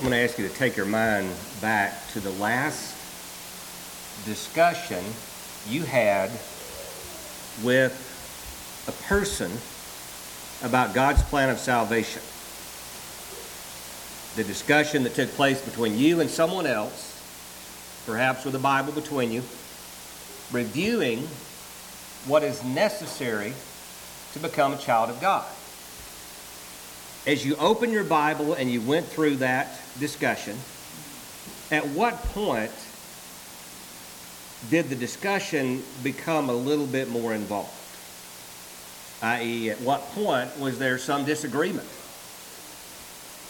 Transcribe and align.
I'm 0.00 0.06
going 0.06 0.18
to 0.18 0.24
ask 0.24 0.38
you 0.38 0.48
to 0.48 0.54
take 0.54 0.78
your 0.78 0.86
mind 0.86 1.28
back 1.60 2.08
to 2.12 2.20
the 2.20 2.30
last 2.30 2.96
discussion 4.24 5.04
you 5.68 5.82
had 5.82 6.30
with 7.62 7.92
a 8.88 8.92
person 9.06 9.52
about 10.66 10.94
God's 10.94 11.22
plan 11.24 11.50
of 11.50 11.58
salvation. 11.58 12.22
The 14.36 14.48
discussion 14.48 15.02
that 15.02 15.14
took 15.14 15.28
place 15.32 15.60
between 15.60 15.98
you 15.98 16.20
and 16.20 16.30
someone 16.30 16.64
else, 16.64 17.20
perhaps 18.06 18.46
with 18.46 18.54
a 18.54 18.58
Bible 18.58 18.94
between 18.94 19.30
you, 19.30 19.42
reviewing 20.50 21.28
what 22.24 22.42
is 22.42 22.64
necessary 22.64 23.52
to 24.32 24.38
become 24.38 24.72
a 24.72 24.78
child 24.78 25.10
of 25.10 25.20
God. 25.20 25.44
As 27.26 27.44
you 27.44 27.54
open 27.56 27.90
your 27.90 28.04
Bible 28.04 28.54
and 28.54 28.70
you 28.70 28.80
went 28.80 29.06
through 29.06 29.36
that 29.36 29.78
discussion, 29.98 30.56
at 31.70 31.86
what 31.88 32.14
point 32.32 32.72
did 34.70 34.88
the 34.88 34.96
discussion 34.96 35.82
become 36.02 36.48
a 36.48 36.54
little 36.54 36.86
bit 36.86 37.10
more 37.10 37.34
involved? 37.34 37.74
I.e., 39.22 39.70
at 39.70 39.80
what 39.82 40.00
point 40.12 40.58
was 40.58 40.78
there 40.78 40.96
some 40.96 41.26
disagreement? 41.26 41.86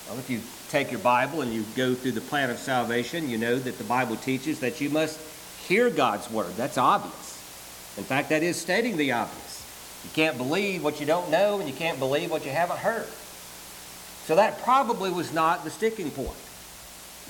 Well, 0.09 0.19
if 0.19 0.29
you 0.29 0.41
take 0.69 0.91
your 0.91 1.01
Bible 1.01 1.43
and 1.43 1.53
you 1.53 1.65
go 1.77 1.95
through 1.95 2.13
the 2.13 2.21
plan 2.21 2.51
of 2.51 2.59
salvation, 2.59 3.29
you 3.29 3.39
know 3.39 3.57
that 3.57 3.79
the 3.79 3.85
Bible 3.85 4.17
teaches 4.17 4.59
that 4.61 4.81
you 4.81 4.91
must 4.91 5.21
hear 5.69 5.91
God's 5.91 6.29
word. 6.29 6.53
That's 6.57 6.77
obvious. 6.77 7.95
In 7.97 8.03
fact, 8.03 8.31
that 8.31 8.43
is 8.43 8.57
stating 8.57 8.97
the 8.97 9.13
obvious. 9.13 9.65
You 10.03 10.11
can't 10.15 10.37
believe 10.37 10.83
what 10.83 10.99
you 10.99 11.07
don't 11.07 11.31
know, 11.31 11.61
and 11.61 11.69
you 11.69 11.75
can't 11.75 12.01
believe 12.01 12.33
what 12.33 12.45
you 12.45 12.51
haven't 12.51 12.79
heard. 12.79 13.07
So 14.31 14.37
that 14.37 14.63
probably 14.63 15.11
was 15.11 15.33
not 15.33 15.65
the 15.65 15.71
sticking 15.71 16.09
point. 16.13 16.39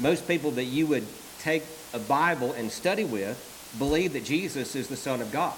Most 0.01 0.29
people 0.29 0.51
that 0.51 0.65
you 0.65 0.87
would 0.89 1.07
take 1.39 1.63
a 1.95 1.99
Bible 1.99 2.53
and 2.53 2.71
study 2.71 3.05
with 3.05 3.39
believe 3.79 4.13
that 4.13 4.25
Jesus 4.25 4.77
is 4.77 4.89
the 4.89 4.99
Son 4.99 5.23
of 5.23 5.33
God. 5.33 5.55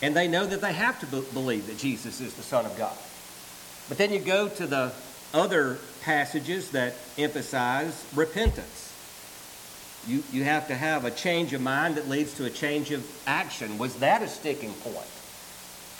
And 0.00 0.16
they 0.16 0.28
know 0.28 0.46
that 0.46 0.62
they 0.62 0.72
have 0.72 0.98
to 1.00 1.06
be- 1.06 1.30
believe 1.34 1.66
that 1.66 1.76
Jesus 1.76 2.22
is 2.22 2.32
the 2.32 2.42
Son 2.42 2.64
of 2.64 2.74
God. 2.78 2.96
But 3.90 3.98
then 3.98 4.14
you 4.14 4.18
go 4.18 4.48
to 4.48 4.66
the 4.66 4.92
other 5.34 5.76
passages 6.00 6.70
that 6.70 6.94
emphasize 7.18 8.02
repentance. 8.14 8.94
You, 10.06 10.24
you 10.32 10.42
have 10.44 10.68
to 10.68 10.74
have 10.74 11.04
a 11.04 11.10
change 11.10 11.52
of 11.52 11.60
mind 11.60 11.96
that 11.96 12.08
leads 12.08 12.32
to 12.38 12.46
a 12.46 12.50
change 12.50 12.92
of 12.92 13.06
action. 13.26 13.76
Was 13.76 13.96
that 13.96 14.22
a 14.22 14.28
sticking 14.28 14.72
point? 14.72 15.06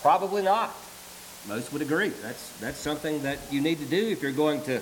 Probably 0.01 0.41
not. 0.41 0.75
Most 1.49 1.73
would 1.73 1.83
agree. 1.83 2.09
That's, 2.09 2.51
that's 2.59 2.79
something 2.79 3.23
that 3.23 3.39
you 3.51 3.61
need 3.61 3.79
to 3.79 3.87
do 3.87 4.09
if 4.09 4.23
you're 4.23 4.33
going 4.33 4.63
to 4.63 4.81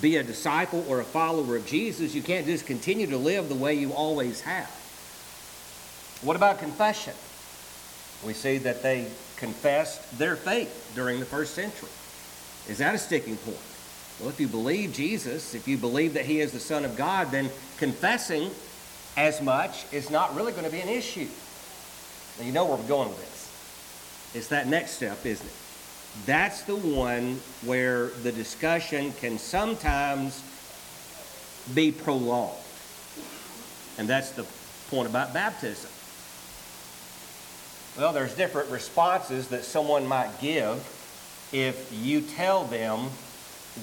be 0.00 0.16
a 0.16 0.22
disciple 0.22 0.84
or 0.88 1.00
a 1.00 1.04
follower 1.04 1.56
of 1.56 1.66
Jesus. 1.66 2.14
You 2.14 2.22
can't 2.22 2.46
just 2.46 2.66
continue 2.66 3.06
to 3.08 3.16
live 3.16 3.48
the 3.48 3.54
way 3.54 3.74
you 3.74 3.92
always 3.92 4.40
have. 4.40 4.70
What 6.22 6.36
about 6.36 6.58
confession? 6.58 7.14
We 8.24 8.32
see 8.32 8.58
that 8.58 8.82
they 8.82 9.06
confessed 9.36 10.18
their 10.18 10.36
faith 10.36 10.92
during 10.94 11.18
the 11.20 11.26
first 11.26 11.54
century. 11.54 11.88
Is 12.68 12.78
that 12.78 12.94
a 12.94 12.98
sticking 12.98 13.36
point? 13.36 13.58
Well, 14.20 14.28
if 14.28 14.38
you 14.38 14.46
believe 14.46 14.92
Jesus, 14.92 15.54
if 15.54 15.66
you 15.66 15.76
believe 15.76 16.14
that 16.14 16.24
he 16.24 16.40
is 16.40 16.52
the 16.52 16.60
Son 16.60 16.84
of 16.84 16.96
God, 16.96 17.30
then 17.32 17.50
confessing 17.78 18.50
as 19.16 19.42
much 19.42 19.84
is 19.92 20.10
not 20.10 20.34
really 20.36 20.52
going 20.52 20.64
to 20.64 20.70
be 20.70 20.80
an 20.80 20.88
issue. 20.88 21.26
Now, 22.38 22.46
you 22.46 22.52
know 22.52 22.64
where 22.64 22.76
we're 22.76 22.88
going 22.88 23.08
with 23.08 23.18
this. 23.18 24.32
It's 24.34 24.48
that 24.48 24.68
next 24.68 24.92
step, 24.92 25.26
isn't 25.26 25.46
it? 25.46 25.52
That's 26.26 26.62
the 26.62 26.76
one 26.76 27.40
where 27.64 28.08
the 28.22 28.32
discussion 28.32 29.12
can 29.14 29.38
sometimes 29.38 30.42
be 31.74 31.90
prolonged. 31.90 32.58
And 33.98 34.08
that's 34.08 34.30
the 34.30 34.46
point 34.90 35.08
about 35.08 35.32
baptism. 35.34 35.90
Well, 37.98 38.12
there's 38.12 38.34
different 38.34 38.70
responses 38.70 39.48
that 39.48 39.64
someone 39.64 40.06
might 40.06 40.40
give 40.40 40.78
if 41.52 41.90
you 41.92 42.20
tell 42.20 42.64
them 42.64 43.10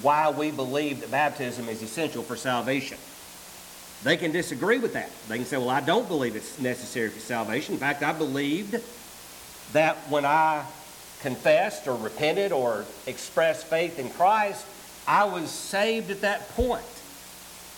why 0.01 0.29
we 0.29 0.51
believe 0.51 1.01
that 1.01 1.11
baptism 1.11 1.67
is 1.67 1.81
essential 1.81 2.23
for 2.23 2.35
salvation. 2.35 2.97
They 4.03 4.17
can 4.17 4.31
disagree 4.31 4.77
with 4.77 4.93
that. 4.93 5.11
They 5.27 5.37
can 5.37 5.45
say, 5.45 5.57
well, 5.57 5.69
I 5.69 5.81
don't 5.81 6.07
believe 6.07 6.35
it's 6.35 6.59
necessary 6.59 7.09
for 7.09 7.19
salvation. 7.19 7.73
In 7.73 7.79
fact, 7.79 8.01
I 8.01 8.13
believed 8.13 8.79
that 9.73 9.97
when 10.09 10.25
I 10.25 10.65
confessed 11.21 11.87
or 11.87 11.95
repented 11.95 12.51
or 12.51 12.85
expressed 13.07 13.65
faith 13.65 13.99
in 13.99 14.09
Christ, 14.09 14.65
I 15.07 15.25
was 15.25 15.49
saved 15.49 16.11
at 16.11 16.21
that 16.21 16.49
point. 16.49 16.83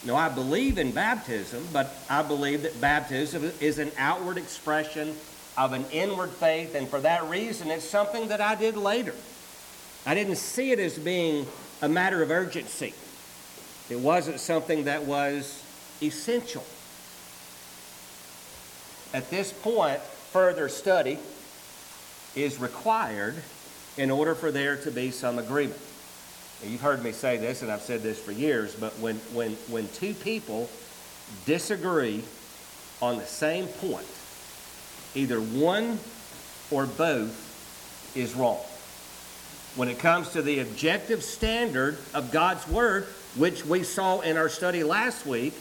No, 0.03 0.15
I 0.15 0.29
believe 0.29 0.77
in 0.77 0.91
baptism, 0.91 1.67
but 1.71 1.95
I 2.09 2.23
believe 2.23 2.63
that 2.63 2.79
baptism 2.81 3.51
is 3.59 3.77
an 3.77 3.91
outward 3.97 4.37
expression 4.37 5.15
of 5.57 5.73
an 5.73 5.85
inward 5.91 6.31
faith, 6.31 6.75
and 6.75 6.87
for 6.87 6.99
that 7.01 7.29
reason, 7.29 7.69
it's 7.69 7.87
something 7.87 8.29
that 8.29 8.41
I 8.41 8.55
did 8.55 8.77
later. 8.77 9.13
I 10.05 10.15
didn't 10.15 10.37
see 10.37 10.71
it 10.71 10.79
as 10.79 10.97
being 10.97 11.45
a 11.81 11.89
matter 11.89 12.23
of 12.23 12.31
urgency. 12.31 12.93
It 13.89 13.99
wasn't 13.99 14.39
something 14.39 14.85
that 14.85 15.03
was 15.03 15.63
essential. 16.01 16.63
At 19.13 19.29
this 19.29 19.51
point, 19.51 19.99
further 19.99 20.69
study 20.69 21.19
is 22.35 22.59
required 22.59 23.35
in 23.97 24.09
order 24.11 24.35
for 24.35 24.51
there 24.51 24.77
to 24.77 24.91
be 24.91 25.11
some 25.11 25.39
agreement. 25.39 25.79
You've 26.63 26.81
heard 26.81 27.03
me 27.03 27.11
say 27.11 27.37
this, 27.37 27.61
and 27.61 27.71
I've 27.71 27.81
said 27.81 28.03
this 28.03 28.19
for 28.19 28.31
years, 28.31 28.75
but 28.75 28.93
when, 28.99 29.15
when, 29.33 29.51
when 29.69 29.87
two 29.89 30.13
people 30.13 30.69
disagree 31.45 32.23
on 33.01 33.17
the 33.17 33.25
same 33.25 33.67
point, 33.67 34.05
either 35.15 35.39
one 35.39 35.99
or 36.69 36.85
both 36.85 38.11
is 38.15 38.35
wrong 38.35 38.59
when 39.75 39.87
it 39.87 39.99
comes 39.99 40.29
to 40.29 40.41
the 40.41 40.59
objective 40.59 41.23
standard 41.23 41.97
of 42.13 42.31
God's 42.31 42.67
Word, 42.67 43.05
which 43.37 43.65
we 43.65 43.83
saw 43.83 44.19
in 44.19 44.35
our 44.35 44.49
study 44.49 44.83
last 44.83 45.25
week, 45.25 45.53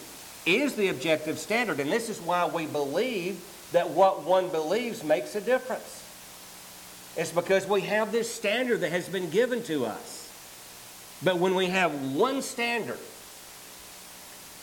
is 0.47 0.75
the 0.75 0.89
objective 0.89 1.39
standard. 1.39 1.79
And 1.79 1.93
this 1.93 2.09
is 2.09 2.21
why 2.21 2.47
we 2.47 2.67
believe 2.67 3.41
that 3.73 3.91
what 3.91 4.25
one 4.25 4.49
believes 4.49 5.05
makes 5.05 5.37
a 5.37 5.41
difference. 5.41 6.00
It's 7.17 7.33
because 7.33 7.67
we 7.67 7.83
have 7.83 8.13
this 8.13 8.33
standard 8.33 8.81
that 8.81 8.93
has 8.93 9.09
been 9.09 9.31
given 9.31 9.63
to 9.65 9.85
us. 9.85 10.21
But 11.23 11.39
when 11.39 11.55
we 11.55 11.67
have 11.67 12.15
one 12.15 12.41
standard 12.41 12.99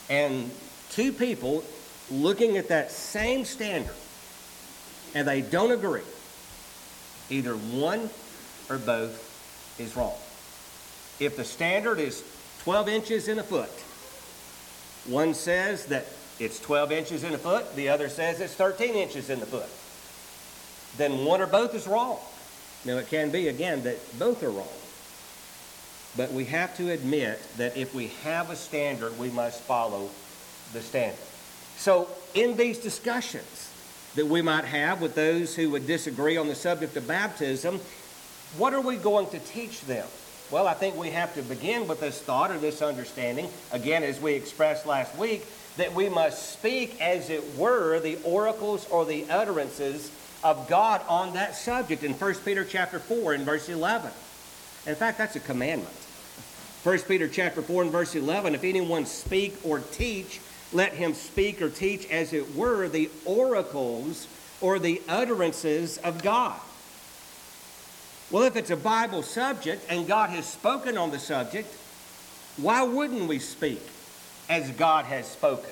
and 0.09 0.49
two 0.89 1.11
people 1.11 1.63
looking 2.09 2.57
at 2.57 2.69
that 2.69 2.91
same 2.91 3.45
standard 3.45 3.93
and 5.13 5.27
they 5.27 5.41
don't 5.41 5.71
agree, 5.71 6.01
either 7.29 7.53
one 7.53 8.09
or 8.69 8.77
both 8.77 9.75
is 9.79 9.95
wrong. 9.95 10.15
If 11.19 11.35
the 11.35 11.43
standard 11.43 11.99
is 11.99 12.23
12 12.63 12.89
inches 12.89 13.27
in 13.27 13.39
a 13.39 13.43
foot, 13.43 13.69
one 15.11 15.33
says 15.33 15.85
that 15.87 16.05
it's 16.39 16.59
12 16.59 16.91
inches 16.91 17.23
in 17.23 17.33
a 17.33 17.37
foot, 17.37 17.75
the 17.75 17.89
other 17.89 18.09
says 18.09 18.39
it's 18.39 18.53
13 18.53 18.95
inches 18.95 19.29
in 19.29 19.39
the 19.39 19.45
foot, 19.45 19.69
then 20.97 21.25
one 21.25 21.41
or 21.41 21.47
both 21.47 21.75
is 21.75 21.87
wrong. 21.87 22.19
Now, 22.85 22.97
it 22.97 23.07
can 23.09 23.31
be, 23.31 23.47
again, 23.47 23.83
that 23.83 23.97
both 24.19 24.43
are 24.43 24.49
wrong. 24.49 24.67
But 26.15 26.31
we 26.31 26.45
have 26.45 26.75
to 26.77 26.91
admit 26.91 27.39
that 27.57 27.77
if 27.77 27.93
we 27.93 28.07
have 28.23 28.49
a 28.49 28.55
standard, 28.55 29.17
we 29.19 29.29
must 29.29 29.61
follow 29.61 30.09
the 30.73 30.81
standard. 30.81 31.19
So, 31.77 32.07
in 32.33 32.57
these 32.57 32.79
discussions 32.79 33.71
that 34.15 34.25
we 34.25 34.41
might 34.41 34.65
have 34.65 35.01
with 35.01 35.13
those 35.13 35.55
who 35.55 35.69
would 35.71 35.85
disagree 35.85 36.37
on 36.37 36.47
the 36.47 36.55
subject 36.55 36.97
of 36.97 37.07
baptism, 37.07 37.79
what 38.57 38.73
are 38.73 38.81
we 38.81 38.95
going 38.95 39.27
to 39.29 39.39
teach 39.39 39.81
them? 39.81 40.07
Well, 40.49 40.67
I 40.67 40.73
think 40.73 40.95
we 40.95 41.09
have 41.09 41.35
to 41.35 41.41
begin 41.41 41.87
with 41.87 41.99
this 41.99 42.19
thought 42.19 42.51
or 42.51 42.57
this 42.57 42.81
understanding, 42.81 43.49
again, 43.71 44.03
as 44.03 44.19
we 44.19 44.33
expressed 44.33 44.85
last 44.85 45.15
week, 45.17 45.45
that 45.75 45.93
we 45.93 46.09
must 46.09 46.53
speak, 46.53 46.99
as 47.01 47.29
it 47.29 47.43
were, 47.57 47.99
the 47.99 48.17
oracles 48.23 48.87
or 48.89 49.05
the 49.05 49.29
utterances 49.29 50.09
of 50.47 50.69
God 50.69 51.01
on 51.09 51.33
that 51.33 51.57
subject 51.57 52.03
in 52.03 52.13
1 52.13 52.35
Peter 52.45 52.63
chapter 52.63 52.99
4 52.99 53.33
and 53.33 53.43
verse 53.43 53.67
11. 53.67 54.09
In 54.85 54.95
fact, 54.95 55.17
that's 55.17 55.35
a 55.35 55.41
commandment. 55.41 55.93
1 56.83 56.99
Peter 56.99 57.27
chapter 57.27 57.61
4 57.61 57.81
and 57.81 57.91
verse 57.91 58.15
11, 58.15 58.55
if 58.55 58.63
anyone 58.63 59.05
speak 59.05 59.57
or 59.65 59.79
teach, 59.79 60.39
let 60.71 60.93
him 60.93 61.13
speak 61.13 61.61
or 61.61 61.69
teach, 61.69 62.09
as 62.09 62.31
it 62.31 62.55
were, 62.55 62.87
the 62.87 63.09
oracles 63.25 64.29
or 64.61 64.79
the 64.79 65.01
utterances 65.09 65.97
of 65.97 66.23
God. 66.23 66.57
Well, 68.31 68.43
if 68.43 68.55
it's 68.55 68.69
a 68.69 68.77
Bible 68.77 69.23
subject 69.23 69.85
and 69.89 70.07
God 70.07 70.29
has 70.29 70.45
spoken 70.45 70.97
on 70.97 71.11
the 71.11 71.19
subject, 71.19 71.67
why 72.55 72.83
wouldn't 72.83 73.27
we 73.27 73.39
speak 73.39 73.81
as 74.47 74.71
God 74.71 75.03
has 75.03 75.27
spoken? 75.27 75.71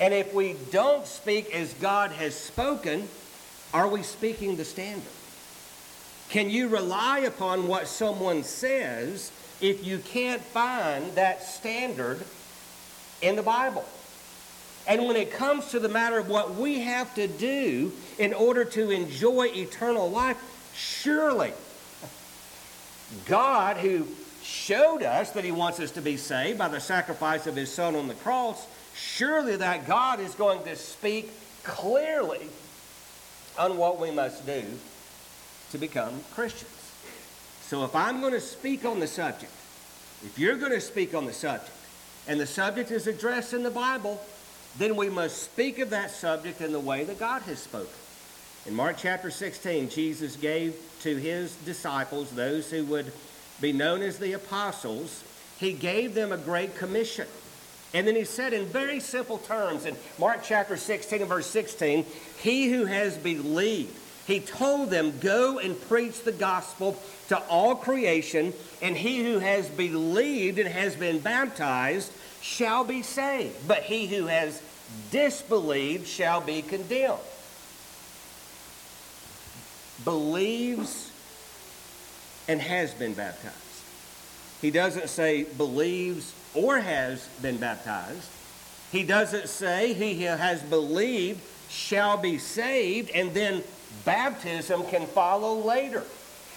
And 0.00 0.12
if 0.12 0.34
we 0.34 0.56
don't 0.72 1.06
speak 1.06 1.54
as 1.54 1.72
God 1.74 2.10
has 2.10 2.34
spoken, 2.34 3.08
are 3.72 3.88
we 3.88 4.02
speaking 4.02 4.56
the 4.56 4.64
standard? 4.64 5.02
Can 6.28 6.50
you 6.50 6.68
rely 6.68 7.20
upon 7.20 7.66
what 7.66 7.88
someone 7.88 8.44
says 8.44 9.32
if 9.60 9.84
you 9.84 9.98
can't 9.98 10.40
find 10.40 11.12
that 11.14 11.42
standard 11.42 12.24
in 13.22 13.36
the 13.36 13.42
Bible. 13.42 13.84
And 14.86 15.06
when 15.06 15.16
it 15.16 15.30
comes 15.30 15.70
to 15.70 15.78
the 15.78 15.88
matter 15.88 16.18
of 16.18 16.28
what 16.28 16.54
we 16.54 16.80
have 16.80 17.14
to 17.14 17.28
do 17.28 17.92
in 18.18 18.32
order 18.32 18.64
to 18.64 18.90
enjoy 18.90 19.48
eternal 19.48 20.10
life, 20.10 20.38
surely 20.74 21.52
God, 23.26 23.76
who 23.76 24.06
showed 24.42 25.02
us 25.02 25.30
that 25.32 25.44
He 25.44 25.52
wants 25.52 25.80
us 25.80 25.90
to 25.92 26.00
be 26.00 26.16
saved 26.16 26.58
by 26.58 26.68
the 26.68 26.80
sacrifice 26.80 27.46
of 27.46 27.56
His 27.56 27.72
Son 27.72 27.94
on 27.94 28.08
the 28.08 28.14
cross, 28.14 28.66
surely 28.94 29.56
that 29.56 29.86
God 29.86 30.18
is 30.18 30.34
going 30.34 30.62
to 30.64 30.74
speak 30.76 31.30
clearly 31.62 32.40
on 33.60 33.76
what 33.76 34.00
we 34.00 34.10
must 34.10 34.46
do 34.46 34.64
to 35.70 35.76
become 35.76 36.18
Christians. 36.34 36.70
So 37.60 37.84
if 37.84 37.94
I'm 37.94 38.20
going 38.22 38.32
to 38.32 38.40
speak 38.40 38.86
on 38.86 39.00
the 39.00 39.06
subject, 39.06 39.52
if 40.24 40.38
you're 40.38 40.56
going 40.56 40.72
to 40.72 40.80
speak 40.80 41.14
on 41.14 41.26
the 41.26 41.32
subject, 41.32 41.70
and 42.26 42.40
the 42.40 42.46
subject 42.46 42.90
is 42.90 43.06
addressed 43.06 43.52
in 43.52 43.62
the 43.62 43.70
Bible, 43.70 44.18
then 44.78 44.96
we 44.96 45.10
must 45.10 45.42
speak 45.42 45.78
of 45.78 45.90
that 45.90 46.10
subject 46.10 46.62
in 46.62 46.72
the 46.72 46.80
way 46.80 47.04
that 47.04 47.18
God 47.18 47.42
has 47.42 47.58
spoken. 47.58 47.92
In 48.64 48.74
Mark 48.74 48.96
chapter 48.98 49.30
16, 49.30 49.90
Jesus 49.90 50.36
gave 50.36 50.74
to 51.02 51.14
his 51.16 51.54
disciples, 51.66 52.30
those 52.30 52.70
who 52.70 52.84
would 52.86 53.12
be 53.60 53.72
known 53.72 54.00
as 54.00 54.18
the 54.18 54.32
apostles, 54.32 55.22
he 55.58 55.74
gave 55.74 56.14
them 56.14 56.32
a 56.32 56.38
great 56.38 56.76
commission. 56.76 57.26
And 57.92 58.06
then 58.06 58.14
he 58.14 58.24
said 58.24 58.52
in 58.52 58.66
very 58.66 59.00
simple 59.00 59.38
terms 59.38 59.84
in 59.84 59.96
Mark 60.18 60.40
chapter 60.44 60.76
16 60.76 61.20
and 61.20 61.28
verse 61.28 61.46
16, 61.46 62.06
He 62.40 62.70
who 62.70 62.84
has 62.84 63.16
believed, 63.16 63.96
he 64.26 64.38
told 64.38 64.90
them, 64.90 65.18
Go 65.18 65.58
and 65.58 65.80
preach 65.88 66.22
the 66.22 66.32
gospel 66.32 67.00
to 67.28 67.38
all 67.48 67.74
creation, 67.74 68.52
and 68.80 68.96
he 68.96 69.24
who 69.24 69.40
has 69.40 69.68
believed 69.68 70.58
and 70.58 70.68
has 70.68 70.94
been 70.94 71.18
baptized 71.18 72.12
shall 72.40 72.84
be 72.84 73.02
saved, 73.02 73.56
but 73.66 73.82
he 73.82 74.06
who 74.06 74.26
has 74.26 74.62
disbelieved 75.10 76.06
shall 76.06 76.40
be 76.40 76.62
condemned. 76.62 77.18
Believes 80.04 81.10
and 82.48 82.60
has 82.60 82.94
been 82.94 83.14
baptized. 83.14 83.56
He 84.60 84.70
doesn't 84.70 85.08
say 85.08 85.44
believes 85.44 86.34
or 86.54 86.78
has 86.78 87.26
been 87.42 87.56
baptized. 87.56 88.28
He 88.92 89.04
doesn't 89.04 89.48
say 89.48 89.92
he 89.92 90.22
has 90.22 90.62
believed 90.62 91.40
shall 91.68 92.16
be 92.16 92.38
saved 92.38 93.10
and 93.10 93.32
then 93.32 93.62
baptism 94.04 94.84
can 94.84 95.06
follow 95.06 95.54
later. 95.54 96.02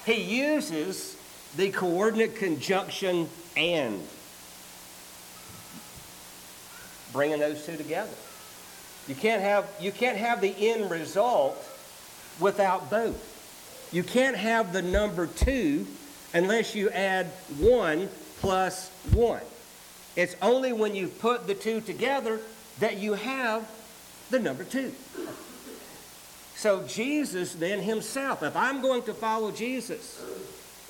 He 0.05 0.21
uses 0.21 1.15
the 1.55 1.69
coordinate 1.69 2.35
conjunction 2.35 3.29
and 3.55 4.01
bringing 7.11 7.39
those 7.39 7.63
two 7.63 7.77
together. 7.77 8.11
You 9.07 9.15
can't 9.15 9.41
have, 9.41 9.69
you 9.79 9.91
can't 9.91 10.17
have 10.17 10.41
the 10.41 10.55
end 10.69 10.89
result 10.89 11.57
without 12.39 12.89
both. 12.89 13.29
You 13.91 14.01
can't 14.01 14.35
have 14.35 14.73
the 14.73 14.81
number 14.81 15.27
two 15.27 15.85
unless 16.33 16.73
you 16.73 16.89
add 16.89 17.27
one 17.59 18.09
plus 18.39 18.89
one. 19.11 19.41
It's 20.15 20.35
only 20.41 20.73
when 20.73 20.95
you 20.95 21.07
put 21.07 21.47
the 21.47 21.55
two 21.55 21.81
together 21.81 22.39
that 22.79 22.97
you 22.97 23.13
have 23.13 23.69
the 24.29 24.39
number 24.39 24.63
two. 24.63 24.93
So, 26.55 26.83
Jesus 26.87 27.53
then 27.53 27.79
himself, 27.81 28.43
if 28.43 28.55
I'm 28.55 28.81
going 28.81 29.03
to 29.03 29.13
follow 29.13 29.51
Jesus, 29.51 30.23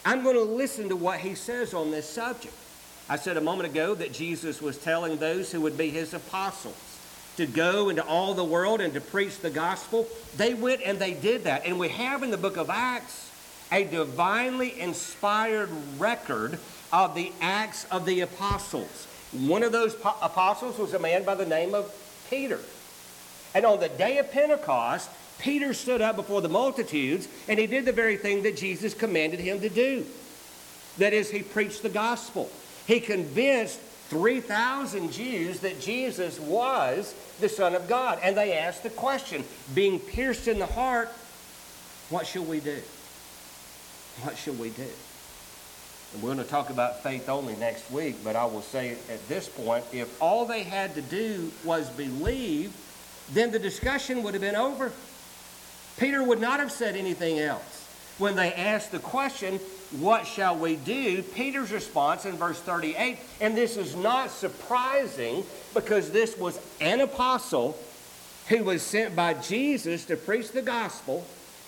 I'm 0.06 0.24
going 0.24 0.36
to 0.36 0.44
listen 0.44 0.90
to 0.90 0.96
what 0.96 1.20
he 1.20 1.36
says 1.36 1.74
on 1.74 1.90
this 1.90 2.08
subject. 2.08 2.54
I 3.10 3.16
said 3.16 3.38
a 3.38 3.42
moment 3.42 3.70
ago 3.70 3.96
that 3.96 4.14
Jesus 4.14 4.62
was 4.62 4.78
telling 4.78 5.18
those 5.18 5.52
who 5.52 5.62
would 5.62 5.78
be 5.78 5.90
his 5.90 6.14
apostles 6.14 6.76
to 7.38 7.46
go 7.46 7.90
into 7.90 8.06
all 8.06 8.34
the 8.34 8.44
world 8.44 8.82
and 8.82 8.94
to 8.94 9.02
preach 9.02 9.40
the 9.40 9.50
gospel. 9.50 10.08
They 10.38 10.54
went 10.54 10.82
and 10.86 11.00
they 11.00 11.14
did 11.14 11.46
that. 11.46 11.66
And 11.66 11.80
we 11.80 11.90
have 11.90 12.24
in 12.24 12.32
the 12.32 12.38
book 12.38 12.58
of 12.58 12.70
Acts 12.70 13.32
a 13.72 13.84
divinely 13.86 14.80
inspired 14.80 15.70
record 15.98 16.60
of 16.92 17.16
the 17.16 17.32
Acts 17.42 17.86
of 17.86 18.06
the 18.06 18.22
apostles. 18.22 19.08
One 19.34 19.64
of 19.64 19.72
those 19.72 19.96
apostles 20.22 20.78
was 20.78 20.94
a 20.94 21.00
man 21.00 21.24
by 21.24 21.36
the 21.36 21.46
name 21.46 21.74
of 21.74 21.94
Peter. 22.30 22.60
And 23.56 23.66
on 23.66 23.80
the 23.80 23.90
day 23.90 24.18
of 24.20 24.32
Pentecost, 24.32 25.10
Peter 25.40 25.74
stood 25.74 26.02
up 26.02 26.16
before 26.16 26.42
the 26.42 26.50
multitudes 26.50 27.28
and 27.48 27.60
he 27.60 27.68
did 27.68 27.86
the 27.86 27.92
very 27.92 28.18
thing 28.18 28.44
that 28.44 28.56
Jesus 28.56 28.94
commanded 28.94 29.40
him 29.40 29.60
to 29.62 29.70
do. 29.70 30.06
That 30.98 31.14
is, 31.14 31.32
he 31.32 31.42
preached 31.42 31.82
the 31.82 31.90
gospel. 31.90 32.50
He 32.86 33.00
convinced 33.00 33.80
3,000 34.10 35.12
Jews 35.12 35.62
that 35.62 35.82
Jesus 35.82 36.40
was 36.40 37.16
the 37.40 37.50
Son 37.50 37.74
of 37.74 37.88
God. 37.88 38.20
And 38.22 38.38
they 38.38 38.54
asked 38.54 38.84
the 38.84 38.92
question, 38.92 39.44
being 39.74 40.00
pierced 40.00 40.48
in 40.48 40.60
the 40.60 40.68
heart, 40.68 41.10
what 42.10 42.28
shall 42.28 42.46
we 42.46 42.60
do? 42.60 42.78
What 44.22 44.38
shall 44.38 44.54
we 44.54 44.70
do? 44.70 44.88
And 46.14 46.22
we're 46.22 46.34
going 46.34 46.44
to 46.44 46.50
talk 46.50 46.70
about 46.70 47.02
faith 47.02 47.28
only 47.28 47.56
next 47.56 47.90
week, 47.92 48.18
but 48.24 48.36
I 48.36 48.46
will 48.46 48.62
say 48.62 48.92
at 49.10 49.28
this 49.28 49.50
point, 49.50 49.84
if 49.92 50.22
all 50.22 50.46
they 50.46 50.64
had 50.64 50.94
to 50.96 51.02
do 51.02 51.52
was 51.64 51.90
believe, 51.90 52.74
then 53.32 53.52
the 53.52 53.60
discussion 53.60 54.22
would 54.24 54.34
have 54.34 54.42
been 54.42 54.56
over. 54.56 54.92
Peter 55.98 56.24
would 56.24 56.42
not 56.42 56.60
have 56.60 56.72
said 56.72 56.96
anything 56.96 57.40
else. 57.40 57.80
When 58.20 58.36
they 58.36 58.54
asked 58.54 58.92
the 58.92 59.00
question, 59.00 59.60
what 60.00 60.28
shall 60.28 60.56
we 60.56 60.76
do? 60.76 61.24
Peter's 61.24 61.72
response 61.72 62.26
in 62.26 62.34
verse 62.34 62.60
38, 62.60 63.18
and 63.42 63.58
this 63.58 63.78
is 63.78 63.96
not 63.96 64.30
surprising 64.30 65.44
because 65.74 66.12
this 66.12 66.38
was 66.38 66.60
an 66.80 67.02
apostle 67.02 67.78
who 68.50 68.64
was 68.64 68.84
sent 68.84 69.16
by 69.16 69.34
Jesus 69.36 70.06
to 70.06 70.16
preach 70.16 70.52
the 70.52 70.62
gospel 70.62 71.26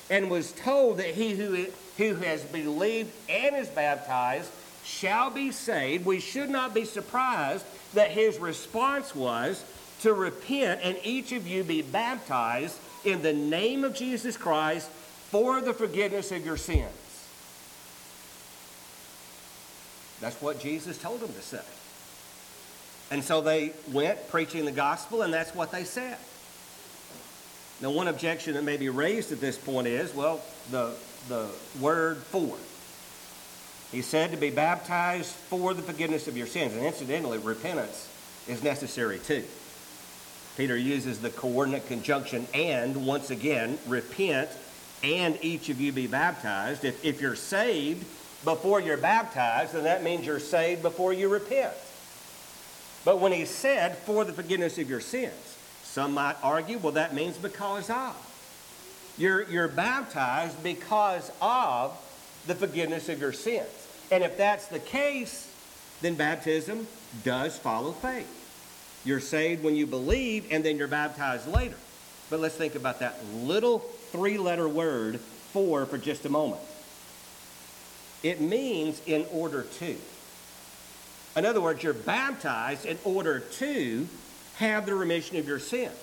and 0.10 0.30
was 0.30 0.52
told 0.52 0.98
that 0.98 1.08
he 1.08 1.32
who, 1.32 1.68
who 1.98 2.16
has 2.16 2.44
believed 2.44 3.12
and 3.30 3.56
is 3.56 3.68
baptized 3.70 4.50
shall 4.84 5.30
be 5.30 5.52
saved. 5.52 6.06
We 6.06 6.20
should 6.20 6.50
not 6.50 6.74
be 6.74 6.86
surprised 6.86 7.66
that 7.94 8.12
his 8.12 8.38
response 8.38 9.16
was 9.16 9.64
to 10.02 10.14
repent 10.14 10.82
and 10.84 10.98
each 11.04 11.32
of 11.32 11.48
you 11.48 11.64
be 11.64 11.82
baptized 11.82 12.78
in 13.04 13.22
the 13.22 13.34
name 13.34 13.84
of 13.84 13.96
Jesus 13.96 14.38
Christ 14.38 14.90
for 14.90 15.62
the 15.62 15.74
forgiveness 15.74 16.32
of 16.32 16.46
your 16.46 16.58
sins. 16.58 16.90
That's 20.22 20.42
what 20.42 20.60
Jesus 20.60 20.98
told 20.98 21.20
them 21.20 21.34
to 21.34 21.42
say. 21.42 21.62
And 23.12 23.24
so 23.24 23.42
they 23.42 23.74
went 23.92 24.30
preaching 24.30 24.66
the 24.66 24.72
gospel, 24.72 25.22
and 25.22 25.34
that's 25.34 25.54
what 25.54 25.72
they 25.72 25.84
said. 25.84 26.18
Now, 27.82 27.92
one 27.92 28.08
objection 28.08 28.54
that 28.54 28.64
may 28.64 28.78
be 28.78 28.90
raised 28.90 29.32
at 29.32 29.42
this 29.42 29.58
point 29.58 29.88
is 29.88 30.14
well, 30.16 30.42
the, 30.72 30.94
the 31.28 31.48
word 31.80 32.18
for. 32.18 32.56
He 33.92 34.02
said 34.02 34.32
to 34.32 34.38
be 34.38 34.50
baptized 34.50 35.32
for 35.32 35.74
the 35.74 35.82
forgiveness 35.82 36.28
of 36.28 36.36
your 36.36 36.48
sins. 36.48 36.74
And 36.74 36.86
incidentally, 36.86 37.38
repentance 37.38 38.10
is 38.48 38.64
necessary 38.64 39.20
too. 39.20 39.44
Peter 40.58 40.78
uses 40.78 41.20
the 41.20 41.30
coordinate 41.30 41.88
conjunction 41.88 42.48
and, 42.54 43.06
once 43.06 43.30
again, 43.30 43.78
repent 43.88 44.50
and 45.04 45.38
each 45.42 45.70
of 45.70 45.80
you 45.80 45.92
be 45.92 46.08
baptized. 46.08 46.84
If, 46.86 47.04
if 47.04 47.22
you're 47.22 47.36
saved 47.36 48.06
before 48.44 48.80
you're 48.80 48.98
baptized, 48.98 49.74
then 49.74 49.84
that 49.84 50.04
means 50.04 50.26
you're 50.26 50.40
saved 50.40 50.82
before 50.82 51.14
you 51.14 51.30
repent. 51.30 51.74
But 53.04 53.20
when 53.20 53.32
he 53.32 53.46
said, 53.46 53.98
for 54.00 54.24
the 54.24 54.34
forgiveness 54.34 54.78
of 54.78 54.90
your 54.90 55.02
sins, 55.02 55.58
some 55.84 56.14
might 56.14 56.36
argue, 56.42 56.78
well, 56.80 56.94
that 56.94 57.14
means 57.14 57.38
because 57.38 57.90
of. 57.90 58.16
You're, 59.18 59.44
you're 59.44 59.68
baptized 59.68 60.62
because 60.64 61.32
of 61.42 61.98
the 62.48 62.56
forgiveness 62.56 63.10
of 63.10 63.20
your 63.20 63.34
sins. 63.34 63.68
And 64.12 64.24
if 64.24 64.38
that's 64.38 64.68
the 64.68 64.80
case, 64.80 65.52
then 66.02 66.16
baptism 66.16 66.88
does 67.24 67.58
follow 67.58 67.92
faith. 67.92 68.42
You're 69.06 69.20
saved 69.20 69.64
when 69.64 69.76
you 69.76 69.88
believe, 69.88 70.48
and 70.52 70.64
then 70.64 70.78
you're 70.78 70.88
baptized 70.88 71.48
later. 71.48 71.78
But 72.30 72.40
let's 72.40 72.56
think 72.56 72.76
about 72.76 73.00
that 73.00 73.24
little 73.34 73.80
three 73.80 74.38
letter 74.38 74.68
word 74.68 75.20
for 75.20 75.86
for 75.86 75.98
just 75.98 76.26
a 76.26 76.30
moment. 76.30 76.62
It 78.24 78.42
means 78.42 79.02
in 79.06 79.26
order 79.32 79.64
to. 79.80 79.96
In 81.36 81.46
other 81.46 81.62
words, 81.62 81.84
you're 81.84 81.94
baptized 81.94 82.86
in 82.86 82.98
order 83.04 83.40
to 83.40 84.08
have 84.56 84.86
the 84.86 84.96
remission 84.96 85.38
of 85.38 85.48
your 85.48 85.60
sins. 85.60 85.94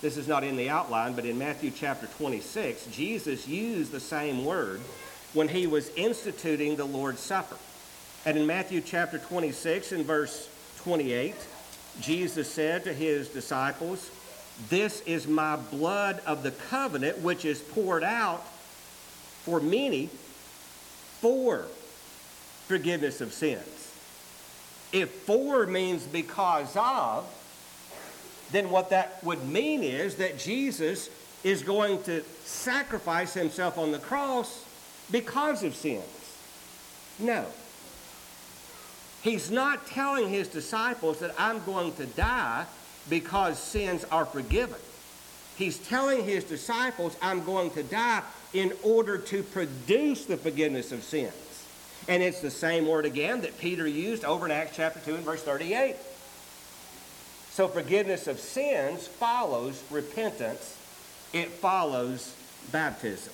This 0.00 0.16
is 0.16 0.28
not 0.28 0.44
in 0.44 0.56
the 0.56 0.68
outline, 0.68 1.14
but 1.14 1.24
in 1.24 1.38
Matthew 1.38 1.70
chapter 1.70 2.06
26, 2.06 2.86
Jesus 2.86 3.48
used 3.48 3.90
the 3.90 4.00
same 4.00 4.44
word 4.44 4.80
when 5.34 5.48
he 5.48 5.66
was 5.66 5.90
instituting 5.96 6.76
the 6.76 6.84
Lord's 6.84 7.20
Supper. 7.20 7.56
And 8.24 8.38
in 8.38 8.46
Matthew 8.46 8.80
chapter 8.80 9.18
26, 9.18 9.92
in 9.92 10.04
verse 10.04 10.48
28, 10.82 11.34
Jesus 12.00 12.50
said 12.50 12.84
to 12.84 12.92
his 12.92 13.28
disciples, 13.28 14.10
this 14.68 15.02
is 15.02 15.28
my 15.28 15.56
blood 15.56 16.20
of 16.26 16.42
the 16.42 16.50
covenant, 16.50 17.18
which 17.20 17.44
is 17.44 17.60
poured 17.60 18.02
out 18.02 18.44
for 19.44 19.60
many 19.60 20.08
for 21.20 21.66
forgiveness 22.66 23.20
of 23.20 23.32
sins. 23.32 23.92
If 24.92 25.10
for 25.10 25.66
means 25.66 26.04
because 26.04 26.76
of, 26.76 27.24
then 28.50 28.70
what 28.70 28.90
that 28.90 29.22
would 29.22 29.46
mean 29.46 29.82
is 29.82 30.16
that 30.16 30.38
Jesus 30.38 31.10
is 31.44 31.62
going 31.62 32.02
to 32.04 32.22
sacrifice 32.44 33.34
himself 33.34 33.78
on 33.78 33.92
the 33.92 33.98
cross 33.98 34.64
because 35.10 35.62
of 35.62 35.74
sins. 35.74 36.04
No. 37.18 37.44
He's 39.22 39.50
not 39.50 39.86
telling 39.86 40.28
his 40.28 40.48
disciples 40.48 41.18
that 41.20 41.34
I'm 41.38 41.62
going 41.64 41.92
to 41.94 42.06
die 42.06 42.66
because 43.10 43.58
sins 43.58 44.04
are 44.10 44.24
forgiven. 44.24 44.78
He's 45.56 45.78
telling 45.78 46.24
his 46.24 46.44
disciples, 46.44 47.16
I'm 47.20 47.44
going 47.44 47.70
to 47.72 47.82
die 47.82 48.22
in 48.52 48.72
order 48.82 49.18
to 49.18 49.42
produce 49.42 50.24
the 50.24 50.36
forgiveness 50.36 50.92
of 50.92 51.02
sins. 51.02 51.32
And 52.06 52.22
it's 52.22 52.40
the 52.40 52.50
same 52.50 52.86
word 52.86 53.04
again 53.04 53.40
that 53.42 53.58
Peter 53.58 53.86
used 53.86 54.24
over 54.24 54.46
in 54.46 54.52
Acts 54.52 54.76
chapter 54.76 55.00
2 55.00 55.16
and 55.16 55.24
verse 55.24 55.42
38. 55.42 55.96
So 57.58 57.66
forgiveness 57.66 58.28
of 58.28 58.38
sins 58.38 59.08
follows 59.08 59.82
repentance. 59.90 60.76
It 61.32 61.48
follows 61.48 62.32
baptism. 62.70 63.32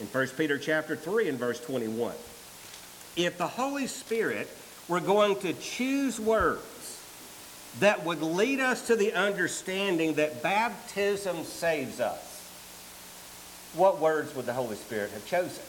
In 0.00 0.06
1 0.06 0.28
Peter 0.38 0.56
chapter 0.56 0.96
3 0.96 1.28
and 1.28 1.38
verse 1.38 1.60
21. 1.60 2.14
If 3.16 3.36
the 3.36 3.46
Holy 3.46 3.88
Spirit 3.88 4.48
were 4.88 5.00
going 5.00 5.36
to 5.40 5.52
choose 5.52 6.18
words 6.18 6.98
that 7.80 8.06
would 8.06 8.22
lead 8.22 8.58
us 8.58 8.86
to 8.86 8.96
the 8.96 9.12
understanding 9.12 10.14
that 10.14 10.42
baptism 10.42 11.44
saves 11.44 12.00
us, 12.00 12.50
what 13.74 14.00
words 14.00 14.34
would 14.34 14.46
the 14.46 14.54
Holy 14.54 14.76
Spirit 14.76 15.10
have 15.10 15.26
chosen? 15.26 15.62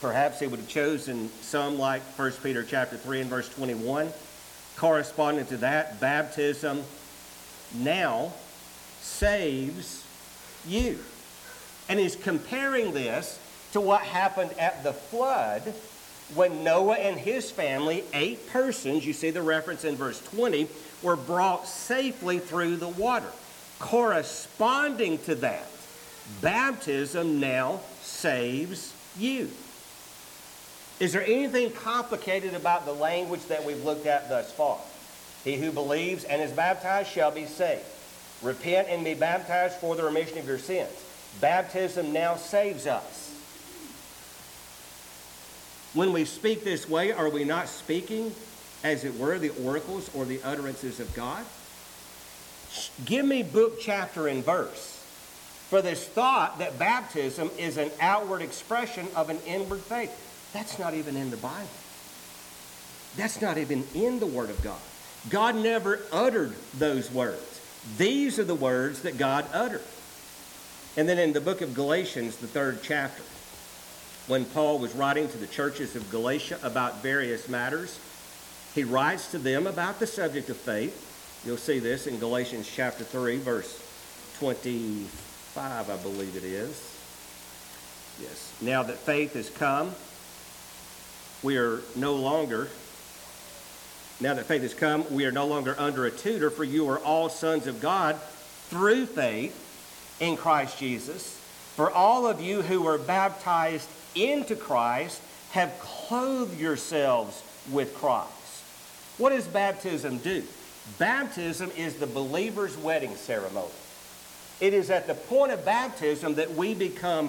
Perhaps 0.00 0.38
he 0.38 0.46
would 0.46 0.60
have 0.60 0.68
chosen 0.68 1.28
some 1.40 1.76
like 1.76 2.02
1 2.16 2.30
Peter 2.44 2.62
chapter 2.62 2.96
3 2.96 3.22
and 3.22 3.30
verse 3.30 3.48
21. 3.48 4.12
Corresponding 4.76 5.46
to 5.46 5.56
that, 5.58 6.00
baptism 6.00 6.82
now 7.74 8.32
saves 9.00 10.04
you. 10.66 10.98
And 11.88 11.98
he's 11.98 12.16
comparing 12.16 12.92
this 12.92 13.38
to 13.72 13.80
what 13.80 14.02
happened 14.02 14.52
at 14.58 14.82
the 14.84 14.92
flood 14.92 15.62
when 16.34 16.64
Noah 16.64 16.96
and 16.96 17.18
his 17.18 17.50
family, 17.50 18.02
eight 18.12 18.48
persons, 18.50 19.06
you 19.06 19.12
see 19.12 19.30
the 19.30 19.42
reference 19.42 19.84
in 19.84 19.94
verse 19.94 20.20
20, 20.30 20.68
were 21.02 21.16
brought 21.16 21.68
safely 21.68 22.38
through 22.38 22.76
the 22.76 22.88
water. 22.88 23.30
Corresponding 23.78 25.18
to 25.18 25.36
that, 25.36 25.66
baptism 26.40 27.38
now 27.38 27.80
saves 28.02 28.92
you. 29.16 29.50
Is 30.98 31.12
there 31.12 31.22
anything 31.22 31.70
complicated 31.72 32.54
about 32.54 32.86
the 32.86 32.92
language 32.92 33.44
that 33.46 33.64
we've 33.64 33.84
looked 33.84 34.06
at 34.06 34.28
thus 34.28 34.50
far? 34.52 34.78
He 35.44 35.56
who 35.56 35.70
believes 35.70 36.24
and 36.24 36.40
is 36.40 36.50
baptized 36.52 37.10
shall 37.10 37.30
be 37.30 37.46
saved. 37.46 37.84
Repent 38.42 38.88
and 38.88 39.04
be 39.04 39.14
baptized 39.14 39.76
for 39.76 39.94
the 39.94 40.02
remission 40.02 40.38
of 40.38 40.46
your 40.46 40.58
sins. 40.58 40.90
Baptism 41.40 42.12
now 42.12 42.36
saves 42.36 42.86
us. 42.86 43.34
When 45.92 46.12
we 46.12 46.24
speak 46.24 46.64
this 46.64 46.88
way, 46.88 47.12
are 47.12 47.30
we 47.30 47.44
not 47.44 47.68
speaking, 47.68 48.34
as 48.82 49.04
it 49.04 49.18
were, 49.18 49.38
the 49.38 49.52
oracles 49.64 50.10
or 50.14 50.24
the 50.24 50.42
utterances 50.42 50.98
of 51.00 51.14
God? 51.14 51.44
Give 53.04 53.24
me 53.24 53.42
book, 53.42 53.80
chapter, 53.80 54.28
and 54.28 54.44
verse 54.44 54.96
for 55.68 55.82
this 55.82 56.04
thought 56.04 56.58
that 56.58 56.78
baptism 56.78 57.50
is 57.58 57.76
an 57.76 57.90
outward 58.00 58.40
expression 58.40 59.08
of 59.16 59.30
an 59.30 59.38
inward 59.46 59.80
faith. 59.80 60.25
That's 60.52 60.78
not 60.78 60.94
even 60.94 61.16
in 61.16 61.30
the 61.30 61.36
Bible. 61.36 61.68
That's 63.16 63.40
not 63.40 63.58
even 63.58 63.84
in 63.94 64.18
the 64.18 64.26
Word 64.26 64.50
of 64.50 64.62
God. 64.62 64.80
God 65.28 65.56
never 65.56 66.00
uttered 66.12 66.54
those 66.78 67.10
words. 67.10 67.60
These 67.98 68.38
are 68.38 68.44
the 68.44 68.54
words 68.54 69.02
that 69.02 69.18
God 69.18 69.46
uttered. 69.52 69.82
And 70.96 71.08
then 71.08 71.18
in 71.18 71.32
the 71.32 71.40
book 71.40 71.60
of 71.60 71.74
Galatians, 71.74 72.36
the 72.36 72.46
third 72.46 72.80
chapter, 72.82 73.22
when 74.28 74.44
Paul 74.44 74.78
was 74.78 74.94
writing 74.94 75.28
to 75.28 75.38
the 75.38 75.46
churches 75.46 75.94
of 75.94 76.10
Galatia 76.10 76.58
about 76.62 77.02
various 77.02 77.48
matters, 77.48 77.98
he 78.74 78.84
writes 78.84 79.30
to 79.30 79.38
them 79.38 79.66
about 79.66 79.98
the 79.98 80.06
subject 80.06 80.48
of 80.50 80.56
faith. 80.56 81.42
You'll 81.44 81.56
see 81.56 81.78
this 81.78 82.06
in 82.06 82.18
Galatians 82.18 82.68
chapter 82.68 83.04
3, 83.04 83.38
verse 83.38 83.82
25, 84.38 85.90
I 85.90 85.96
believe 85.98 86.36
it 86.36 86.44
is. 86.44 86.98
Yes. 88.20 88.52
Now 88.60 88.82
that 88.82 88.96
faith 88.96 89.34
has 89.34 89.48
come, 89.50 89.94
we 91.46 91.58
are 91.58 91.80
no 91.94 92.16
longer, 92.16 92.68
now 94.20 94.34
that 94.34 94.46
faith 94.46 94.62
has 94.62 94.74
come, 94.74 95.04
we 95.14 95.24
are 95.26 95.30
no 95.30 95.46
longer 95.46 95.76
under 95.78 96.04
a 96.04 96.10
tutor, 96.10 96.50
for 96.50 96.64
you 96.64 96.88
are 96.88 96.98
all 96.98 97.28
sons 97.28 97.68
of 97.68 97.80
God 97.80 98.20
through 98.68 99.06
faith 99.06 100.16
in 100.18 100.36
Christ 100.36 100.76
Jesus. 100.76 101.40
For 101.76 101.88
all 101.88 102.26
of 102.26 102.40
you 102.40 102.62
who 102.62 102.82
were 102.82 102.98
baptized 102.98 103.88
into 104.16 104.56
Christ 104.56 105.22
have 105.52 105.72
clothed 105.78 106.58
yourselves 106.58 107.40
with 107.70 107.94
Christ. 107.94 108.32
What 109.16 109.30
does 109.30 109.46
baptism 109.46 110.18
do? 110.18 110.42
Baptism 110.98 111.70
is 111.76 111.94
the 111.94 112.08
believer's 112.08 112.76
wedding 112.76 113.14
ceremony. 113.14 113.70
It 114.60 114.74
is 114.74 114.90
at 114.90 115.06
the 115.06 115.14
point 115.14 115.52
of 115.52 115.64
baptism 115.64 116.34
that 116.34 116.56
we 116.56 116.74
become 116.74 117.28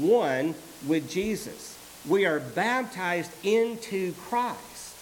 one 0.00 0.54
with 0.86 1.10
Jesus. 1.10 1.77
We 2.06 2.26
are 2.26 2.40
baptized 2.40 3.30
into 3.42 4.12
Christ. 4.28 4.94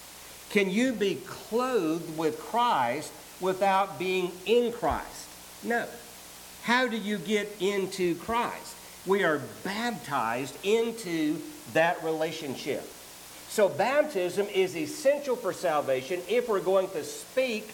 Can 0.51 0.71
you 0.71 0.93
be 0.93 1.17
clothed 1.27 2.17
with 2.17 2.39
Christ 2.39 3.13
without 3.41 3.99
being 3.99 4.33
in 4.47 4.73
Christ? 4.73 5.29
No. 5.63 5.87
How 6.63 6.89
do 6.89 6.97
you 6.97 7.19
get 7.19 7.55
into 7.61 8.15
Christ? 8.17 8.75
We 9.07 9.23
are 9.25 9.41
baptized 9.63 10.57
into 10.65 11.41
that 11.73 12.03
relationship. 12.03 12.89
So, 13.49 13.69
baptism 13.69 14.47
is 14.53 14.77
essential 14.77 15.37
for 15.37 15.53
salvation 15.53 16.21
if 16.29 16.49
we're 16.49 16.61
going 16.61 16.89
to 16.91 17.05
speak 17.05 17.71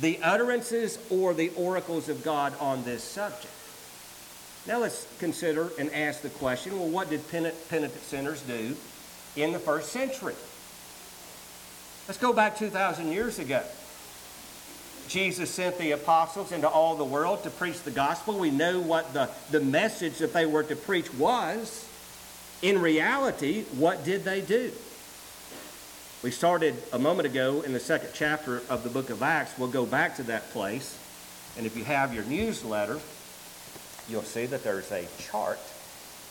the 0.00 0.18
utterances 0.22 0.98
or 1.10 1.34
the 1.34 1.50
oracles 1.56 2.08
of 2.08 2.22
God 2.22 2.54
on 2.60 2.84
this 2.84 3.02
subject. 3.02 3.46
Now 4.66 4.78
let's 4.78 5.06
consider 5.18 5.70
and 5.78 5.92
ask 5.92 6.22
the 6.22 6.28
question 6.28 6.78
well, 6.78 6.88
what 6.88 7.10
did 7.10 7.28
penitent 7.28 8.00
sinners 8.02 8.42
do 8.42 8.76
in 9.36 9.52
the 9.52 9.58
first 9.58 9.90
century? 9.90 10.34
Let's 12.06 12.18
go 12.18 12.32
back 12.32 12.58
2,000 12.58 13.10
years 13.10 13.38
ago. 13.38 13.62
Jesus 15.08 15.50
sent 15.50 15.78
the 15.78 15.92
apostles 15.92 16.52
into 16.52 16.68
all 16.68 16.94
the 16.94 17.04
world 17.04 17.42
to 17.42 17.50
preach 17.50 17.80
the 17.82 17.90
gospel. 17.90 18.38
We 18.38 18.50
know 18.50 18.80
what 18.80 19.12
the, 19.12 19.28
the 19.50 19.60
message 19.60 20.18
that 20.18 20.32
they 20.32 20.46
were 20.46 20.62
to 20.62 20.76
preach 20.76 21.12
was. 21.14 21.88
In 22.62 22.80
reality, 22.80 23.64
what 23.76 24.04
did 24.04 24.24
they 24.24 24.40
do? 24.40 24.70
We 26.22 26.30
started 26.30 26.76
a 26.92 26.98
moment 26.98 27.26
ago 27.26 27.62
in 27.62 27.72
the 27.72 27.80
second 27.80 28.10
chapter 28.14 28.62
of 28.68 28.84
the 28.84 28.90
book 28.90 29.10
of 29.10 29.22
Acts. 29.22 29.58
We'll 29.58 29.68
go 29.68 29.84
back 29.84 30.16
to 30.16 30.22
that 30.24 30.50
place. 30.50 30.96
And 31.56 31.66
if 31.66 31.76
you 31.76 31.82
have 31.84 32.14
your 32.14 32.24
newsletter, 32.24 33.00
you'll 34.08 34.22
see 34.22 34.46
that 34.46 34.64
there's 34.64 34.90
a 34.90 35.06
chart 35.18 35.58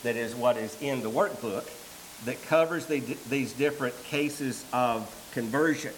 that 0.04 0.16
is 0.16 0.36
what 0.36 0.58
is 0.58 0.80
in 0.82 1.02
the 1.02 1.10
workbook 1.10 1.70
that 2.26 2.42
covers 2.44 2.86
the, 2.86 3.00
these 3.30 3.54
different 3.54 3.96
cases 4.04 4.66
of 4.74 5.10
conversion. 5.34 5.94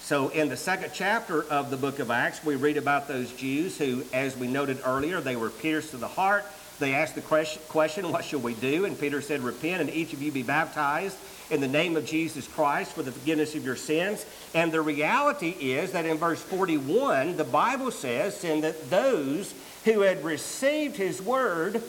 So, 0.00 0.28
in 0.28 0.48
the 0.48 0.56
second 0.56 0.90
chapter 0.94 1.42
of 1.44 1.70
the 1.70 1.76
book 1.76 1.98
of 1.98 2.12
Acts, 2.12 2.44
we 2.44 2.54
read 2.54 2.76
about 2.76 3.08
those 3.08 3.32
Jews 3.32 3.76
who, 3.76 4.04
as 4.12 4.36
we 4.36 4.46
noted 4.46 4.78
earlier, 4.84 5.20
they 5.20 5.34
were 5.34 5.50
pierced 5.50 5.90
to 5.90 5.96
the 5.96 6.06
heart. 6.06 6.44
They 6.78 6.94
asked 6.94 7.16
the 7.16 7.22
question, 7.22 8.12
What 8.12 8.24
shall 8.24 8.38
we 8.38 8.54
do? 8.54 8.84
And 8.84 8.98
Peter 8.98 9.20
said, 9.20 9.40
Repent, 9.40 9.80
and 9.80 9.90
each 9.90 10.12
of 10.12 10.22
you 10.22 10.30
be 10.30 10.44
baptized 10.44 11.16
in 11.50 11.60
the 11.60 11.68
name 11.68 11.96
of 11.96 12.04
Jesus 12.04 12.46
Christ 12.46 12.92
for 12.92 13.02
the 13.02 13.10
forgiveness 13.10 13.54
of 13.56 13.64
your 13.64 13.76
sins. 13.76 14.24
And 14.54 14.70
the 14.70 14.80
reality 14.80 15.50
is 15.58 15.92
that 15.92 16.06
in 16.06 16.18
verse 16.18 16.42
41, 16.42 17.36
the 17.36 17.44
Bible 17.44 17.90
says, 17.90 18.44
And 18.44 18.62
that 18.62 18.90
those 18.90 19.54
who 19.86 20.00
had 20.00 20.24
received 20.24 20.96
his 20.96 21.22
word 21.22 21.80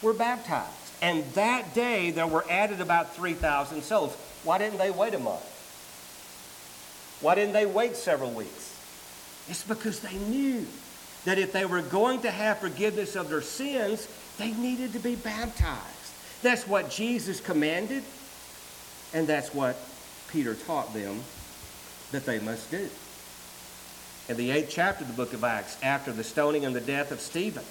were 0.00 0.14
baptized. 0.14 0.70
And 1.02 1.24
that 1.32 1.74
day 1.74 2.12
there 2.12 2.28
were 2.28 2.44
added 2.48 2.80
about 2.80 3.16
3,000 3.16 3.82
souls. 3.82 4.16
Why 4.44 4.56
didn't 4.58 4.78
they 4.78 4.92
wait 4.92 5.14
a 5.14 5.18
month? 5.18 5.42
Why 7.20 7.34
didn't 7.34 7.52
they 7.52 7.66
wait 7.66 7.96
several 7.96 8.30
weeks? 8.30 8.70
It's 9.48 9.64
because 9.64 9.98
they 9.98 10.14
knew 10.14 10.64
that 11.24 11.38
if 11.38 11.52
they 11.52 11.66
were 11.66 11.82
going 11.82 12.20
to 12.20 12.30
have 12.30 12.60
forgiveness 12.60 13.16
of 13.16 13.28
their 13.28 13.42
sins, 13.42 14.08
they 14.38 14.52
needed 14.52 14.92
to 14.92 15.00
be 15.00 15.16
baptized. 15.16 15.82
That's 16.42 16.68
what 16.68 16.88
Jesus 16.88 17.40
commanded, 17.40 18.04
and 19.12 19.26
that's 19.26 19.52
what 19.52 19.76
Peter 20.28 20.54
taught 20.54 20.94
them 20.94 21.20
that 22.12 22.26
they 22.26 22.38
must 22.38 22.70
do 22.70 22.88
in 24.28 24.36
the 24.36 24.50
eighth 24.50 24.70
chapter 24.70 25.04
of 25.04 25.08
the 25.08 25.16
book 25.16 25.32
of 25.34 25.44
Acts, 25.44 25.76
after 25.82 26.10
the 26.12 26.24
stoning 26.24 26.64
and 26.64 26.74
the 26.74 26.80
death 26.80 27.10
of 27.10 27.20
Stephen. 27.20 27.64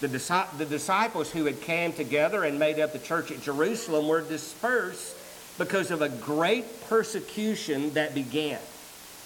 The, 0.00 0.08
the 0.56 0.64
disciples 0.64 1.30
who 1.30 1.44
had 1.44 1.60
came 1.60 1.92
together 1.92 2.44
and 2.44 2.58
made 2.58 2.80
up 2.80 2.94
the 2.94 2.98
church 2.98 3.30
at 3.30 3.42
Jerusalem 3.42 4.08
were 4.08 4.22
dispersed 4.22 5.14
because 5.58 5.90
of 5.90 6.00
a 6.00 6.08
great 6.08 6.88
persecution 6.88 7.92
that 7.92 8.14
began. 8.14 8.58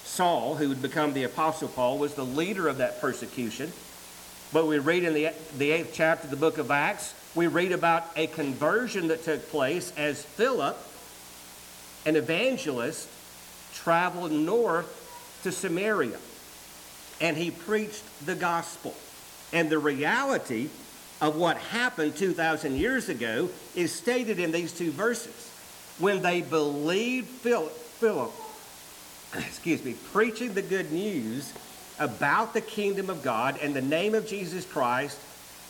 Saul, 0.03 0.57
who 0.57 0.69
would 0.69 0.83
become 0.83 1.13
the 1.13 1.23
Apostle 1.25 1.69
Paul, 1.69 1.99
was 1.99 2.15
the 2.15 2.25
leader 2.25 2.67
of 2.67 2.79
that 2.79 3.01
persecution. 3.01 3.73
But 4.53 4.67
we 4.67 4.79
read 4.79 5.05
in 5.05 5.15
the, 5.15 5.31
the 5.57 5.71
eighth 5.71 5.93
chapter 5.95 6.25
of 6.25 6.31
the 6.31 6.37
book 6.37 6.59
of 6.59 6.73
Acts, 6.73 7.15
we 7.37 7.47
read 7.47 7.71
about 7.71 8.05
a 8.17 8.27
conversion 8.27 9.09
that 9.09 9.23
took 9.23 9.49
place 9.49 9.93
as 9.97 10.25
Philip, 10.25 10.77
an 12.05 12.17
evangelist, 12.17 13.09
traveled 13.75 14.33
north 14.33 15.41
to 15.45 15.53
Samaria 15.53 16.19
and 17.21 17.37
he 17.37 17.51
preached 17.51 18.05
the 18.27 18.35
gospel. 18.35 18.95
And 19.53 19.71
the 19.71 19.79
reality 19.79 20.69
of 21.21 21.37
what 21.37 21.57
happened 21.57 22.17
2,000 22.17 22.77
years 22.77 23.09
ago 23.09 23.49
is 23.75 23.93
stated 23.93 24.39
in 24.39 24.53
these 24.53 24.73
two 24.73 24.91
verses. 24.91 25.51
When 25.99 26.23
they 26.23 26.43
believed 26.43 27.29
Philip, 27.29 27.73
Philip 27.73 28.33
excuse 29.35 29.85
me, 29.85 29.95
preaching 30.13 30.55
the 30.55 30.63
good 30.63 30.93
news 30.93 31.53
about 31.99 32.53
the 32.55 32.61
kingdom 32.61 33.11
of 33.11 33.23
God 33.23 33.59
and 33.63 33.75
the 33.75 33.83
name 33.83 34.15
of 34.15 34.27
Jesus 34.27 34.65
Christ, 34.65 35.19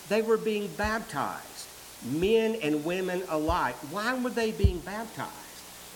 they 0.08 0.22
were 0.22 0.36
being 0.36 0.68
baptized, 0.76 1.66
men 2.04 2.56
and 2.62 2.84
women 2.84 3.22
alike. 3.28 3.74
Why 3.90 4.14
were 4.14 4.30
they 4.30 4.52
being 4.52 4.80
baptized? 4.80 5.30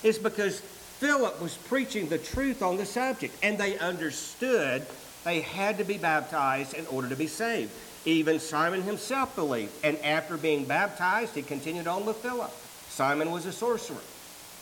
It's 0.03 0.19
because 0.19 0.61
Philip 0.61 1.41
was 1.41 1.57
preaching 1.57 2.09
the 2.09 2.19
truth 2.19 2.63
on 2.63 2.77
the 2.77 2.87
subject, 2.87 3.35
and 3.43 3.59
they 3.59 3.79
understood 3.79 4.87
they 5.29 5.41
had 5.43 5.77
to 5.77 5.85
be 5.85 5.99
baptized 5.99 6.73
in 6.73 6.87
order 6.87 7.09
to 7.11 7.17
be 7.17 7.27
saved. 7.27 7.71
Even 8.07 8.41
Simon 8.41 8.81
himself 8.81 9.37
believed, 9.37 9.73
and 9.85 9.99
after 9.99 10.39
being 10.39 10.65
baptized, 10.65 11.35
he 11.35 11.43
continued 11.43 11.87
on 11.87 12.07
with 12.07 12.17
Philip. 12.17 12.51
Simon 12.89 13.31
was 13.31 13.45
a 13.45 13.53
sorcerer. 13.53 13.99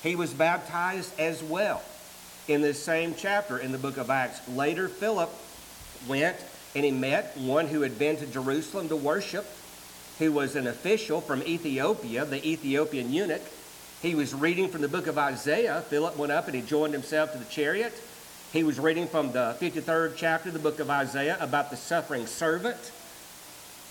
He 0.02 0.16
was 0.16 0.34
baptized 0.34 1.18
as 1.20 1.40
well 1.42 1.82
in 2.48 2.62
this 2.62 2.82
same 2.82 3.14
chapter 3.16 3.58
in 3.58 3.70
the 3.70 3.78
book 3.78 3.96
of 3.96 4.10
Acts. 4.10 4.40
Later, 4.48 4.88
Philip 4.88 5.30
went 6.08 6.36
and 6.74 6.84
he 6.84 6.90
met 6.90 7.36
one 7.36 7.68
who 7.68 7.82
had 7.82 7.96
been 7.96 8.16
to 8.16 8.26
Jerusalem 8.26 8.88
to 8.88 8.96
worship, 8.96 9.46
who 10.18 10.32
was 10.32 10.56
an 10.56 10.66
official 10.66 11.20
from 11.20 11.42
Ethiopia, 11.44 12.24
the 12.24 12.44
Ethiopian 12.44 13.12
eunuch. 13.12 13.42
He 14.02 14.16
was 14.16 14.34
reading 14.34 14.68
from 14.68 14.82
the 14.82 14.88
book 14.88 15.06
of 15.06 15.16
Isaiah. 15.16 15.84
Philip 15.88 16.16
went 16.16 16.32
up 16.32 16.46
and 16.46 16.56
he 16.56 16.62
joined 16.62 16.92
himself 16.92 17.32
to 17.32 17.38
the 17.38 17.44
chariot. 17.44 17.92
He 18.52 18.62
was 18.62 18.78
reading 18.78 19.08
from 19.08 19.32
the 19.32 19.56
53rd 19.60 20.14
chapter 20.16 20.48
of 20.48 20.52
the 20.52 20.60
book 20.60 20.78
of 20.78 20.88
Isaiah 20.88 21.36
about 21.40 21.70
the 21.70 21.76
suffering 21.76 22.26
servant. 22.26 22.92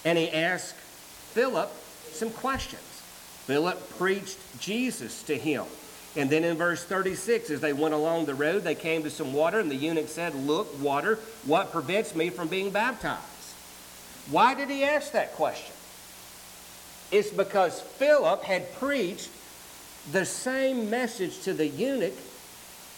And 0.05 0.17
he 0.17 0.31
asked 0.31 0.75
Philip 0.75 1.71
some 2.11 2.29
questions. 2.29 2.81
Philip 3.45 3.97
preached 3.97 4.37
Jesus 4.59 5.23
to 5.23 5.37
him. 5.37 5.65
And 6.15 6.29
then 6.29 6.45
in 6.45 6.55
verse 6.55 6.83
36, 6.83 7.49
as 7.49 7.59
they 7.59 7.73
went 7.73 7.93
along 7.93 8.25
the 8.25 8.33
road, 8.33 8.63
they 8.63 8.75
came 8.75 9.03
to 9.03 9.09
some 9.09 9.33
water, 9.33 9.59
and 9.59 9.69
the 9.69 9.75
eunuch 9.75 10.07
said, 10.07 10.33
Look, 10.33 10.81
water, 10.81 11.19
what 11.45 11.73
prevents 11.73 12.15
me 12.15 12.29
from 12.29 12.47
being 12.47 12.71
baptized? 12.71 13.21
Why 14.31 14.55
did 14.55 14.69
he 14.69 14.85
ask 14.85 15.11
that 15.11 15.33
question? 15.33 15.75
It's 17.11 17.29
because 17.29 17.81
Philip 17.81 18.43
had 18.43 18.73
preached 18.75 19.29
the 20.11 20.25
same 20.25 20.89
message 20.89 21.41
to 21.41 21.53
the 21.53 21.67
eunuch 21.67 22.15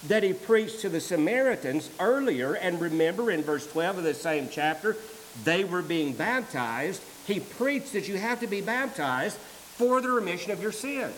that 0.08 0.24
he 0.24 0.34
preached 0.34 0.82
to 0.82 0.90
the 0.90 1.02
Samaritans 1.02 1.90
earlier. 2.00 2.54
And 2.54 2.80
remember 2.80 3.32
in 3.32 3.44
verse 3.44 3.70
12 3.72 4.00
of 4.00 4.04
the 4.04 4.14
same 4.14 4.50
chapter, 4.52 4.96
they 5.44 5.64
were 5.64 5.82
being 5.82 6.14
baptized. 6.14 7.02
He 7.26 7.40
preached 7.40 7.94
that 7.94 8.08
you 8.08 8.18
have 8.18 8.40
to 8.40 8.48
be 8.48 8.62
baptized 8.62 9.38
for 9.38 10.02
the 10.02 10.10
remission 10.10 10.52
of 10.52 10.62
your 10.62 10.72
sins. 10.72 11.16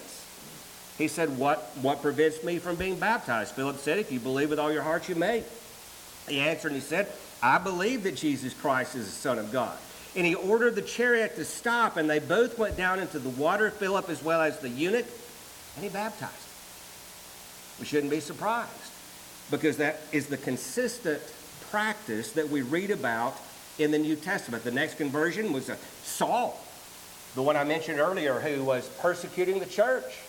He 0.97 1.08
said, 1.08 1.38
What, 1.38 1.60
what 1.82 2.02
prevents 2.02 2.43
me 2.43 2.60
from 2.60 2.75
being 2.75 2.99
baptized? 2.99 3.56
Philip 3.56 3.78
said, 3.78 3.99
If 3.99 4.12
you 4.12 4.19
believe 4.19 4.49
with 4.49 4.60
all 4.60 4.71
your 4.71 4.84
heart, 4.84 5.08
you 5.08 5.15
may. 5.15 5.43
He 6.28 6.39
answered 6.39 6.73
and 6.73 6.82
he 6.82 6.86
said, 6.86 7.08
I 7.41 7.58
believe 7.58 8.04
that 8.04 8.15
Jesus 8.15 8.54
Christ 8.54 8.95
is 8.95 9.06
the 9.06 9.12
Son 9.12 9.39
of 9.39 9.52
God. 9.52 9.78
And 10.15 10.25
he 10.25 10.36
ordered 10.36 10.75
the 10.75 10.82
chariot 10.82 11.36
to 11.36 11.45
stop, 11.45 11.95
and 11.95 12.10
they 12.10 12.19
both 12.19 12.58
went 12.58 12.75
down 12.75 12.99
into 12.99 13.19
the 13.19 13.30
water, 13.30 13.69
Philip 13.69 14.10
as 14.10 14.23
well 14.23 14.41
as 14.41 14.60
the 14.60 14.67
eunuch, 14.67 15.06
and 15.75 15.84
he 15.84 15.89
baptized. 15.89 16.48
We 17.79 17.85
shouldn't 17.85 18.11
be 18.11 18.19
surprised 18.19 18.69
because 19.51 19.77
that 19.77 20.01
is 20.11 20.27
the 20.27 20.37
consistent 20.37 21.21
practice 21.71 22.31
that 22.33 22.49
we 22.49 22.61
read 22.61 22.91
about 22.91 23.37
in 23.77 23.91
the 23.91 23.97
New 23.97 24.15
Testament. 24.15 24.63
The 24.63 24.71
next 24.71 24.97
conversion 24.97 25.53
was 25.53 25.71
Saul, 26.03 26.59
the 27.35 27.41
one 27.41 27.55
I 27.55 27.63
mentioned 27.63 27.99
earlier, 27.99 28.39
who 28.39 28.63
was 28.63 28.87
persecuting 28.99 29.59
the 29.59 29.65
church. 29.65 30.19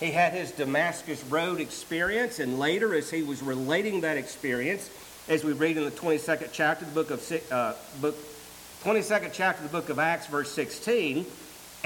He 0.00 0.10
had 0.10 0.32
his 0.32 0.50
Damascus 0.50 1.24
Road 1.24 1.60
experience, 1.60 2.38
and 2.38 2.58
later, 2.58 2.94
as 2.94 3.10
he 3.10 3.22
was 3.22 3.42
relating 3.42 4.02
that 4.02 4.18
experience, 4.18 4.90
as 5.28 5.42
we 5.42 5.52
read 5.52 5.76
in 5.76 5.84
the 5.84 5.90
22nd 5.90 6.50
chapter 6.52 6.84
of 6.84 6.94
the 6.94 7.02
book 7.02 7.10
of 7.10 7.52
uh, 7.52 7.72
book, 8.00 8.16
22nd 8.84 9.30
chapter 9.32 9.64
of 9.64 9.70
the 9.70 9.76
book 9.80 9.88
of 9.88 9.98
Acts, 9.98 10.26
verse 10.26 10.50
16, 10.52 11.24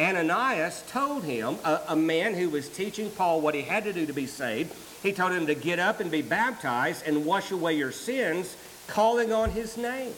Ananias 0.00 0.82
told 0.90 1.24
him, 1.24 1.56
a, 1.64 1.80
a 1.88 1.96
man 1.96 2.34
who 2.34 2.48
was 2.48 2.68
teaching 2.68 3.10
Paul 3.10 3.40
what 3.40 3.54
he 3.54 3.62
had 3.62 3.84
to 3.84 3.92
do 3.92 4.06
to 4.06 4.12
be 4.12 4.26
saved, 4.26 4.74
he 5.02 5.12
told 5.12 5.32
him 5.32 5.46
to 5.46 5.54
get 5.54 5.78
up 5.78 6.00
and 6.00 6.10
be 6.10 6.22
baptized 6.22 7.06
and 7.06 7.24
wash 7.24 7.50
away 7.50 7.74
your 7.74 7.92
sins, 7.92 8.56
calling 8.86 9.32
on 9.32 9.50
his 9.50 9.76
name. 9.76 10.12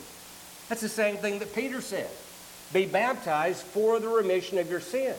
That's 0.68 0.80
the 0.80 0.88
same 0.88 1.16
thing 1.16 1.38
that 1.40 1.54
Peter 1.54 1.80
said. 1.80 2.08
Be 2.72 2.86
baptized 2.86 3.62
for 3.62 4.00
the 4.00 4.08
remission 4.08 4.58
of 4.58 4.70
your 4.70 4.80
sins 4.80 5.18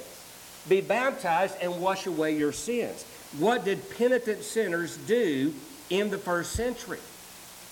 be 0.70 0.82
baptized 0.82 1.56
and 1.62 1.82
wash 1.82 2.06
away 2.06 2.36
your 2.36 2.52
sins. 2.52 3.04
What 3.40 3.66
did 3.66 3.90
penitent 3.98 4.44
sinners 4.44 4.98
do 4.98 5.54
in 5.90 6.10
the 6.10 6.18
first 6.18 6.54
century? 6.54 7.00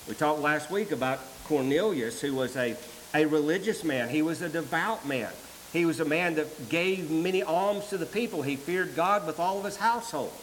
We 0.08 0.16
talked 0.16 0.40
last 0.40 0.72
week 0.72 0.92
about 0.92 1.20
Cornelius, 1.46 2.20
who 2.22 2.34
was 2.34 2.56
a, 2.58 2.76
a 3.14 3.26
religious 3.26 3.84
man. 3.84 4.10
He 4.10 4.22
was 4.22 4.42
a 4.42 4.50
devout 4.50 5.08
man. 5.08 5.32
He 5.74 5.86
was 5.86 6.00
a 6.00 6.06
man 6.06 6.36
that 6.36 6.70
gave 6.70 7.10
many 7.10 7.44
alms 7.44 7.88
to 7.88 7.98
the 7.98 8.06
people. 8.06 8.42
He 8.42 8.56
feared 8.56 8.96
God 8.96 9.26
with 9.26 9.40
all 9.40 9.60
of 9.60 9.66
his 9.66 9.78
household. 9.78 10.34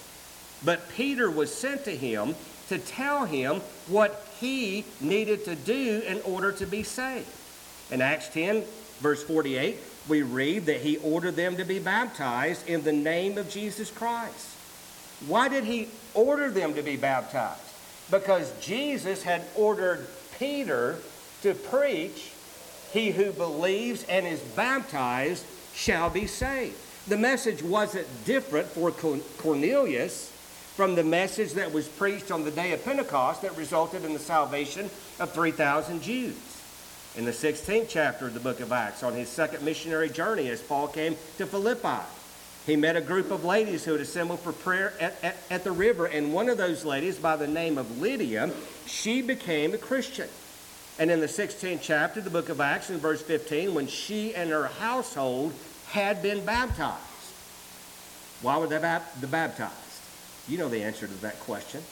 But 0.64 0.88
Peter 0.90 1.30
was 1.30 1.54
sent 1.54 1.84
to 1.84 1.94
him 1.94 2.34
to 2.68 2.78
tell 2.78 3.24
him 3.24 3.60
what 3.88 4.26
he 4.40 4.84
needed 5.00 5.44
to 5.44 5.54
do 5.54 6.02
in 6.06 6.20
order 6.22 6.52
to 6.52 6.66
be 6.66 6.82
saved. 6.82 7.28
In 7.90 8.00
Acts 8.00 8.28
10, 8.28 8.64
verse 9.00 9.22
48, 9.22 9.78
we 10.08 10.22
read 10.22 10.66
that 10.66 10.80
he 10.80 10.96
ordered 10.98 11.36
them 11.36 11.56
to 11.56 11.64
be 11.64 11.78
baptized 11.78 12.66
in 12.68 12.82
the 12.82 12.92
name 12.92 13.38
of 13.38 13.50
Jesus 13.50 13.90
Christ. 13.90 14.54
Why 15.26 15.48
did 15.48 15.64
he 15.64 15.88
order 16.14 16.50
them 16.50 16.74
to 16.74 16.82
be 16.82 16.96
baptized? 16.96 17.60
Because 18.10 18.52
Jesus 18.60 19.22
had 19.22 19.42
ordered 19.54 20.06
Peter 20.38 20.96
to 21.42 21.54
preach, 21.54 22.32
He 22.92 23.10
who 23.10 23.32
believes 23.32 24.04
and 24.04 24.26
is 24.26 24.40
baptized 24.40 25.44
shall 25.74 26.10
be 26.10 26.26
saved. 26.26 26.76
The 27.06 27.18
message 27.18 27.62
wasn't 27.62 28.06
different 28.24 28.66
for 28.68 28.90
Cornelius 28.90 30.32
from 30.74 30.94
the 30.94 31.04
message 31.04 31.54
that 31.54 31.72
was 31.72 31.88
preached 31.88 32.30
on 32.30 32.44
the 32.44 32.50
day 32.50 32.72
of 32.72 32.84
Pentecost 32.84 33.42
that 33.42 33.56
resulted 33.56 34.04
in 34.04 34.12
the 34.12 34.18
salvation 34.18 34.90
of 35.18 35.32
3,000 35.32 36.02
Jews 36.02 36.36
in 37.16 37.24
the 37.24 37.32
16th 37.32 37.86
chapter 37.88 38.26
of 38.26 38.34
the 38.34 38.40
book 38.40 38.60
of 38.60 38.70
Acts 38.70 39.02
on 39.02 39.12
his 39.12 39.28
second 39.28 39.64
missionary 39.64 40.08
journey 40.08 40.48
as 40.50 40.62
Paul 40.62 40.86
came 40.86 41.16
to 41.38 41.46
Philippi. 41.46 42.04
He 42.64 42.76
met 42.76 42.96
a 42.96 43.00
group 43.00 43.30
of 43.30 43.44
ladies 43.44 43.84
who 43.84 43.92
had 43.92 44.00
assembled 44.00 44.40
for 44.40 44.52
prayer 44.52 44.92
at, 45.00 45.16
at, 45.24 45.36
at 45.50 45.64
the 45.64 45.72
river, 45.72 46.06
and 46.06 46.32
one 46.32 46.48
of 46.48 46.58
those 46.58 46.84
ladies, 46.84 47.18
by 47.18 47.34
the 47.34 47.46
name 47.46 47.78
of 47.78 48.00
Lydia, 48.00 48.50
she 48.86 49.22
became 49.22 49.74
a 49.74 49.78
Christian. 49.78 50.28
And 50.98 51.12
in 51.12 51.20
the 51.20 51.26
16th 51.26 51.78
chapter 51.80 52.20
the 52.20 52.30
book 52.30 52.48
of 52.48 52.60
Acts, 52.60 52.90
in 52.90 52.98
verse 52.98 53.22
15, 53.22 53.72
when 53.72 53.86
she 53.86 54.34
and 54.34 54.50
her 54.50 54.66
household 54.66 55.52
had 55.90 56.22
been 56.22 56.44
baptized. 56.44 57.02
Why 58.42 58.58
were 58.58 58.66
they 58.66 58.78
baptized? 58.78 59.74
You 60.48 60.58
know 60.58 60.68
the 60.68 60.82
answer 60.82 61.06
to 61.06 61.14
that 61.22 61.38
question. 61.40 61.82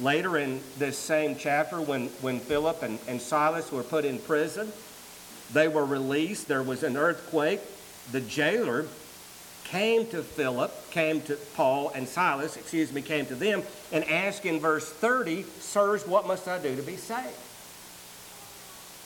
Later 0.00 0.38
in 0.38 0.60
this 0.78 0.98
same 0.98 1.36
chapter, 1.36 1.80
when, 1.80 2.06
when 2.22 2.40
Philip 2.40 2.82
and, 2.82 2.98
and 3.06 3.20
Silas 3.20 3.70
were 3.70 3.82
put 3.82 4.04
in 4.04 4.18
prison, 4.18 4.72
they 5.52 5.68
were 5.68 5.84
released. 5.84 6.48
There 6.48 6.62
was 6.62 6.82
an 6.82 6.96
earthquake. 6.96 7.60
The 8.12 8.20
jailer 8.20 8.86
came 9.64 10.06
to 10.08 10.22
Philip, 10.22 10.90
came 10.90 11.20
to 11.22 11.36
Paul 11.54 11.90
and 11.94 12.08
Silas, 12.08 12.56
excuse 12.56 12.92
me, 12.92 13.02
came 13.02 13.26
to 13.26 13.34
them 13.34 13.62
and 13.90 14.04
asked 14.04 14.46
in 14.46 14.58
verse 14.58 14.90
30, 14.90 15.44
Sirs, 15.60 16.06
what 16.06 16.26
must 16.26 16.48
I 16.48 16.58
do 16.58 16.74
to 16.74 16.82
be 16.82 16.96
saved? 16.96 17.36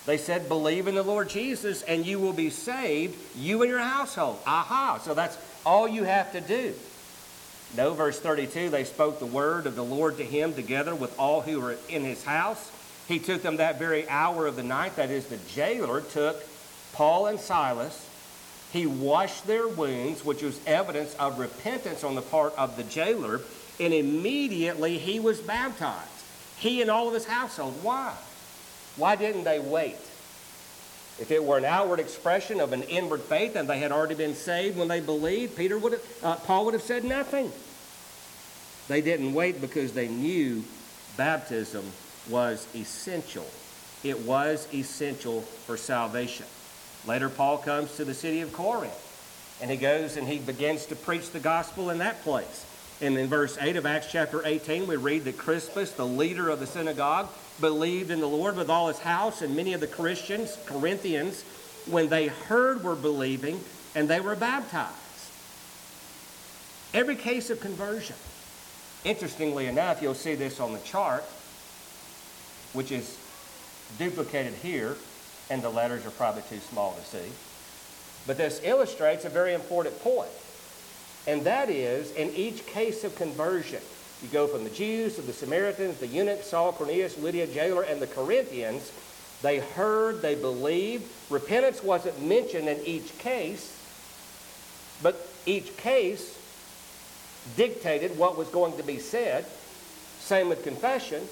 They 0.06 0.16
said, 0.16 0.48
Believe 0.48 0.86
in 0.86 0.94
the 0.94 1.02
Lord 1.02 1.28
Jesus 1.28 1.82
and 1.82 2.06
you 2.06 2.18
will 2.20 2.32
be 2.32 2.50
saved, 2.50 3.16
you 3.36 3.62
and 3.62 3.70
your 3.70 3.80
household. 3.80 4.38
Aha, 4.46 5.00
so 5.02 5.14
that's 5.14 5.36
all 5.66 5.86
you 5.88 6.04
have 6.04 6.32
to 6.32 6.40
do. 6.40 6.72
No, 7.76 7.92
verse 7.92 8.18
32, 8.20 8.70
they 8.70 8.84
spoke 8.84 9.18
the 9.18 9.26
word 9.26 9.66
of 9.66 9.74
the 9.74 9.84
Lord 9.84 10.16
to 10.18 10.24
him 10.24 10.54
together 10.54 10.94
with 10.94 11.18
all 11.18 11.40
who 11.40 11.60
were 11.60 11.76
in 11.88 12.04
his 12.04 12.22
house. 12.22 12.70
He 13.08 13.18
took 13.18 13.42
them 13.42 13.56
that 13.56 13.78
very 13.78 14.08
hour 14.08 14.46
of 14.46 14.56
the 14.56 14.62
night, 14.62 14.96
that 14.96 15.10
is, 15.10 15.26
the 15.26 15.38
jailer 15.52 16.00
took 16.00 16.42
Paul 16.92 17.26
and 17.26 17.38
Silas 17.38 18.08
He 18.72 18.86
washed 18.86 19.46
their 19.46 19.68
wounds, 19.68 20.24
which 20.24 20.42
was 20.42 20.60
evidence 20.66 21.14
of 21.16 21.38
repentance 21.38 22.04
on 22.04 22.14
the 22.14 22.22
part 22.22 22.54
of 22.56 22.76
the 22.76 22.84
jailer, 22.84 23.40
and 23.80 23.92
immediately 23.92 24.98
he 24.98 25.20
was 25.20 25.40
baptized. 25.40 26.10
He 26.58 26.80
and 26.80 26.90
all 26.90 27.08
of 27.08 27.14
his 27.14 27.26
household. 27.26 27.74
Why? 27.82 28.14
Why 28.96 29.16
didn't 29.16 29.44
they 29.44 29.58
wait? 29.58 29.96
If 31.18 31.30
it 31.30 31.42
were 31.42 31.56
an 31.56 31.64
outward 31.64 31.98
expression 31.98 32.60
of 32.60 32.72
an 32.72 32.82
inward 32.84 33.22
faith 33.22 33.56
and 33.56 33.68
they 33.68 33.78
had 33.78 33.90
already 33.90 34.14
been 34.14 34.34
saved 34.34 34.76
when 34.76 34.88
they 34.88 35.00
believed, 35.00 35.56
Peter 35.56 35.78
would 35.78 35.92
have, 35.92 36.02
uh, 36.22 36.36
Paul 36.36 36.66
would 36.66 36.74
have 36.74 36.82
said 36.82 37.04
nothing. 37.04 37.50
They 38.88 39.00
didn't 39.00 39.32
wait 39.32 39.60
because 39.60 39.92
they 39.92 40.08
knew 40.08 40.62
baptism 41.16 41.84
was 42.28 42.66
essential. 42.74 43.46
It 44.04 44.20
was 44.20 44.68
essential 44.74 45.40
for 45.40 45.76
salvation. 45.76 46.46
Later, 47.06 47.28
Paul 47.28 47.58
comes 47.58 47.96
to 47.96 48.04
the 48.04 48.14
city 48.14 48.40
of 48.42 48.52
Corinth 48.52 49.02
and 49.60 49.70
he 49.70 49.76
goes 49.76 50.16
and 50.16 50.28
he 50.28 50.38
begins 50.38 50.86
to 50.86 50.96
preach 50.96 51.30
the 51.30 51.40
gospel 51.40 51.90
in 51.90 51.98
that 51.98 52.22
place. 52.22 52.66
And 53.00 53.16
in 53.16 53.26
verse 53.28 53.58
8 53.60 53.76
of 53.76 53.86
Acts 53.86 54.10
chapter 54.10 54.42
18, 54.44 54.86
we 54.86 54.96
read 54.96 55.24
that 55.24 55.38
Crispus, 55.38 55.92
the 55.92 56.06
leader 56.06 56.48
of 56.48 56.60
the 56.60 56.66
synagogue, 56.66 57.28
believed 57.60 58.10
in 58.10 58.20
the 58.20 58.28
Lord 58.28 58.56
with 58.56 58.70
all 58.70 58.88
his 58.88 58.98
house, 58.98 59.42
and 59.42 59.56
many 59.56 59.72
of 59.72 59.80
the 59.80 59.86
Christians, 59.86 60.58
Corinthians, 60.66 61.42
when 61.86 62.08
they 62.08 62.26
heard 62.26 62.82
were 62.82 62.96
believing 62.96 63.60
and 63.94 64.08
they 64.08 64.20
were 64.20 64.36
baptized. 64.36 64.94
Every 66.92 67.16
case 67.16 67.50
of 67.50 67.60
conversion. 67.60 68.16
Interestingly 69.04 69.66
enough, 69.66 70.02
you'll 70.02 70.14
see 70.14 70.34
this 70.34 70.60
on 70.60 70.72
the 70.72 70.78
chart, 70.80 71.24
which 72.72 72.90
is 72.90 73.18
duplicated 73.98 74.52
here, 74.54 74.96
and 75.48 75.62
the 75.62 75.70
letters 75.70 76.04
are 76.04 76.10
probably 76.10 76.42
too 76.48 76.58
small 76.58 76.94
to 76.94 77.04
see. 77.04 77.32
But 78.26 78.36
this 78.36 78.60
illustrates 78.64 79.24
a 79.24 79.28
very 79.28 79.54
important 79.54 79.98
point, 80.00 80.30
and 81.26 81.44
that 81.44 81.70
is 81.70 82.10
in 82.12 82.30
each 82.30 82.66
case 82.66 83.04
of 83.04 83.14
conversion, 83.14 83.80
you 84.22 84.28
go 84.28 84.46
from 84.46 84.64
the 84.64 84.70
Jews 84.70 85.16
to 85.16 85.22
the 85.22 85.32
Samaritans, 85.32 85.98
the 85.98 86.06
eunuch, 86.06 86.42
Saul, 86.42 86.72
Cornelius, 86.72 87.18
Lydia, 87.18 87.46
jailer, 87.46 87.82
and 87.82 88.00
the 88.00 88.06
Corinthians. 88.06 88.90
They 89.42 89.58
heard, 89.58 90.22
they 90.22 90.34
believed. 90.34 91.04
Repentance 91.30 91.82
wasn't 91.82 92.22
mentioned 92.22 92.68
in 92.68 92.80
each 92.84 93.16
case, 93.18 93.72
but 95.02 95.28
each 95.44 95.76
case 95.76 96.38
dictated 97.56 98.16
what 98.16 98.38
was 98.38 98.48
going 98.48 98.76
to 98.78 98.82
be 98.82 98.98
said. 98.98 99.44
Same 100.18 100.48
with 100.48 100.64
confession. 100.64 101.22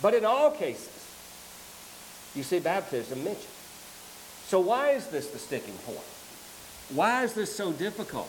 But 0.00 0.14
in 0.14 0.24
all 0.24 0.52
cases, 0.52 0.88
you 2.34 2.44
see 2.44 2.60
baptism 2.60 3.24
mentioned. 3.24 3.52
So, 4.46 4.60
why 4.60 4.90
is 4.90 5.08
this 5.08 5.28
the 5.28 5.38
sticking 5.38 5.74
point? 5.78 5.98
Why 6.90 7.24
is 7.24 7.34
this 7.34 7.54
so 7.54 7.72
difficult 7.72 8.28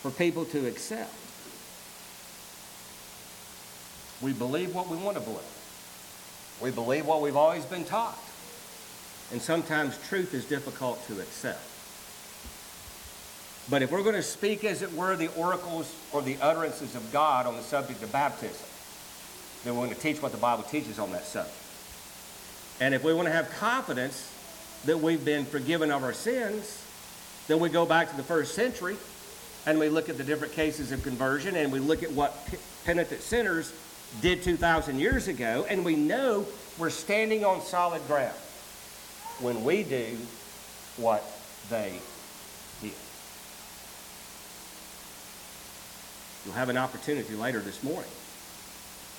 for 0.00 0.10
people 0.10 0.46
to 0.46 0.66
accept? 0.66 1.14
We 4.22 4.32
believe 4.32 4.74
what 4.74 4.88
we 4.88 4.96
want 4.96 5.16
to 5.16 5.22
believe. 5.22 5.40
We 6.62 6.70
believe 6.70 7.06
what 7.06 7.20
we've 7.20 7.36
always 7.36 7.64
been 7.64 7.84
taught. 7.84 8.18
And 9.32 9.42
sometimes 9.42 9.98
truth 10.08 10.32
is 10.32 10.44
difficult 10.44 11.04
to 11.08 11.20
accept. 11.20 11.60
But 13.70 13.82
if 13.82 13.90
we're 13.90 14.02
going 14.02 14.14
to 14.14 14.22
speak, 14.22 14.64
as 14.64 14.82
it 14.82 14.92
were, 14.92 15.16
the 15.16 15.30
oracles 15.36 15.94
or 16.12 16.22
the 16.22 16.36
utterances 16.40 16.94
of 16.94 17.12
God 17.12 17.46
on 17.46 17.56
the 17.56 17.62
subject 17.62 18.02
of 18.02 18.12
baptism, 18.12 18.66
then 19.64 19.74
we're 19.74 19.84
going 19.84 19.94
to 19.94 20.00
teach 20.00 20.20
what 20.20 20.32
the 20.32 20.38
Bible 20.38 20.64
teaches 20.64 20.98
on 20.98 21.12
that 21.12 21.24
subject. 21.24 21.56
And 22.80 22.94
if 22.94 23.04
we 23.04 23.14
want 23.14 23.26
to 23.26 23.32
have 23.32 23.50
confidence 23.50 24.30
that 24.84 24.98
we've 24.98 25.24
been 25.24 25.44
forgiven 25.44 25.90
of 25.90 26.02
our 26.02 26.12
sins, 26.12 26.84
then 27.48 27.60
we 27.60 27.68
go 27.68 27.86
back 27.86 28.10
to 28.10 28.16
the 28.16 28.22
first 28.22 28.54
century 28.54 28.96
and 29.66 29.78
we 29.78 29.88
look 29.88 30.08
at 30.08 30.16
the 30.16 30.24
different 30.24 30.52
cases 30.52 30.90
of 30.90 31.02
conversion 31.02 31.54
and 31.56 31.72
we 31.72 31.78
look 31.78 32.02
at 32.02 32.10
what 32.12 32.36
penitent 32.84 33.20
sinners 33.20 33.72
did 34.20 34.42
2,000 34.42 34.98
years 34.98 35.28
ago, 35.28 35.66
and 35.68 35.84
we 35.84 35.96
know 35.96 36.46
we're 36.78 36.90
standing 36.90 37.44
on 37.44 37.60
solid 37.60 38.06
ground 38.06 38.34
when 39.40 39.64
we 39.64 39.82
do 39.82 40.16
what 40.96 41.24
they 41.70 41.92
did. 42.80 42.92
You'll 46.44 46.54
have 46.54 46.68
an 46.68 46.76
opportunity 46.76 47.34
later 47.34 47.60
this 47.60 47.82
morning 47.82 48.10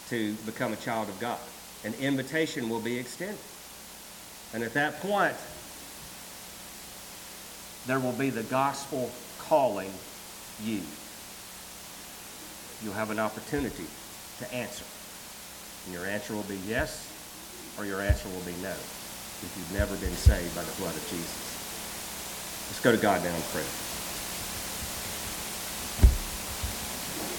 to 0.10 0.34
become 0.46 0.74
a 0.74 0.78
child 0.78 1.10
of 1.10 1.20
God. 1.20 1.40
An 1.84 1.94
invitation 1.96 2.70
will 2.70 2.80
be 2.80 2.98
extended. 2.98 3.38
And 4.54 4.64
at 4.64 4.74
that 4.74 5.00
point, 5.00 5.36
there 7.88 8.00
will 8.00 8.14
be 8.14 8.30
the 8.30 8.44
gospel 8.44 9.10
calling 9.40 9.92
you. 10.64 10.82
You'll 12.84 12.94
have 12.94 13.10
an 13.10 13.20
opportunity 13.20 13.86
to 14.40 14.54
answer. 14.54 14.86
And 15.86 15.94
your 15.94 16.06
answer 16.06 16.34
will 16.34 16.44
be 16.44 16.60
yes, 16.68 17.12
or 17.78 17.86
your 17.86 18.02
answer 18.02 18.30
will 18.30 18.46
be 18.46 18.56
no, 18.62 18.72
if 18.72 19.54
you've 19.58 19.80
never 19.80 19.96
been 19.98 20.16
saved 20.16 20.56
by 20.56 20.64
the 20.64 20.72
blood 20.80 20.96
of 20.96 21.04
Jesus. 21.10 22.68
Let's 22.70 22.82
go 22.82 22.92
to 22.92 23.02
God 23.02 23.24
now 23.24 23.34
and 23.34 23.44
pray. 23.52 23.83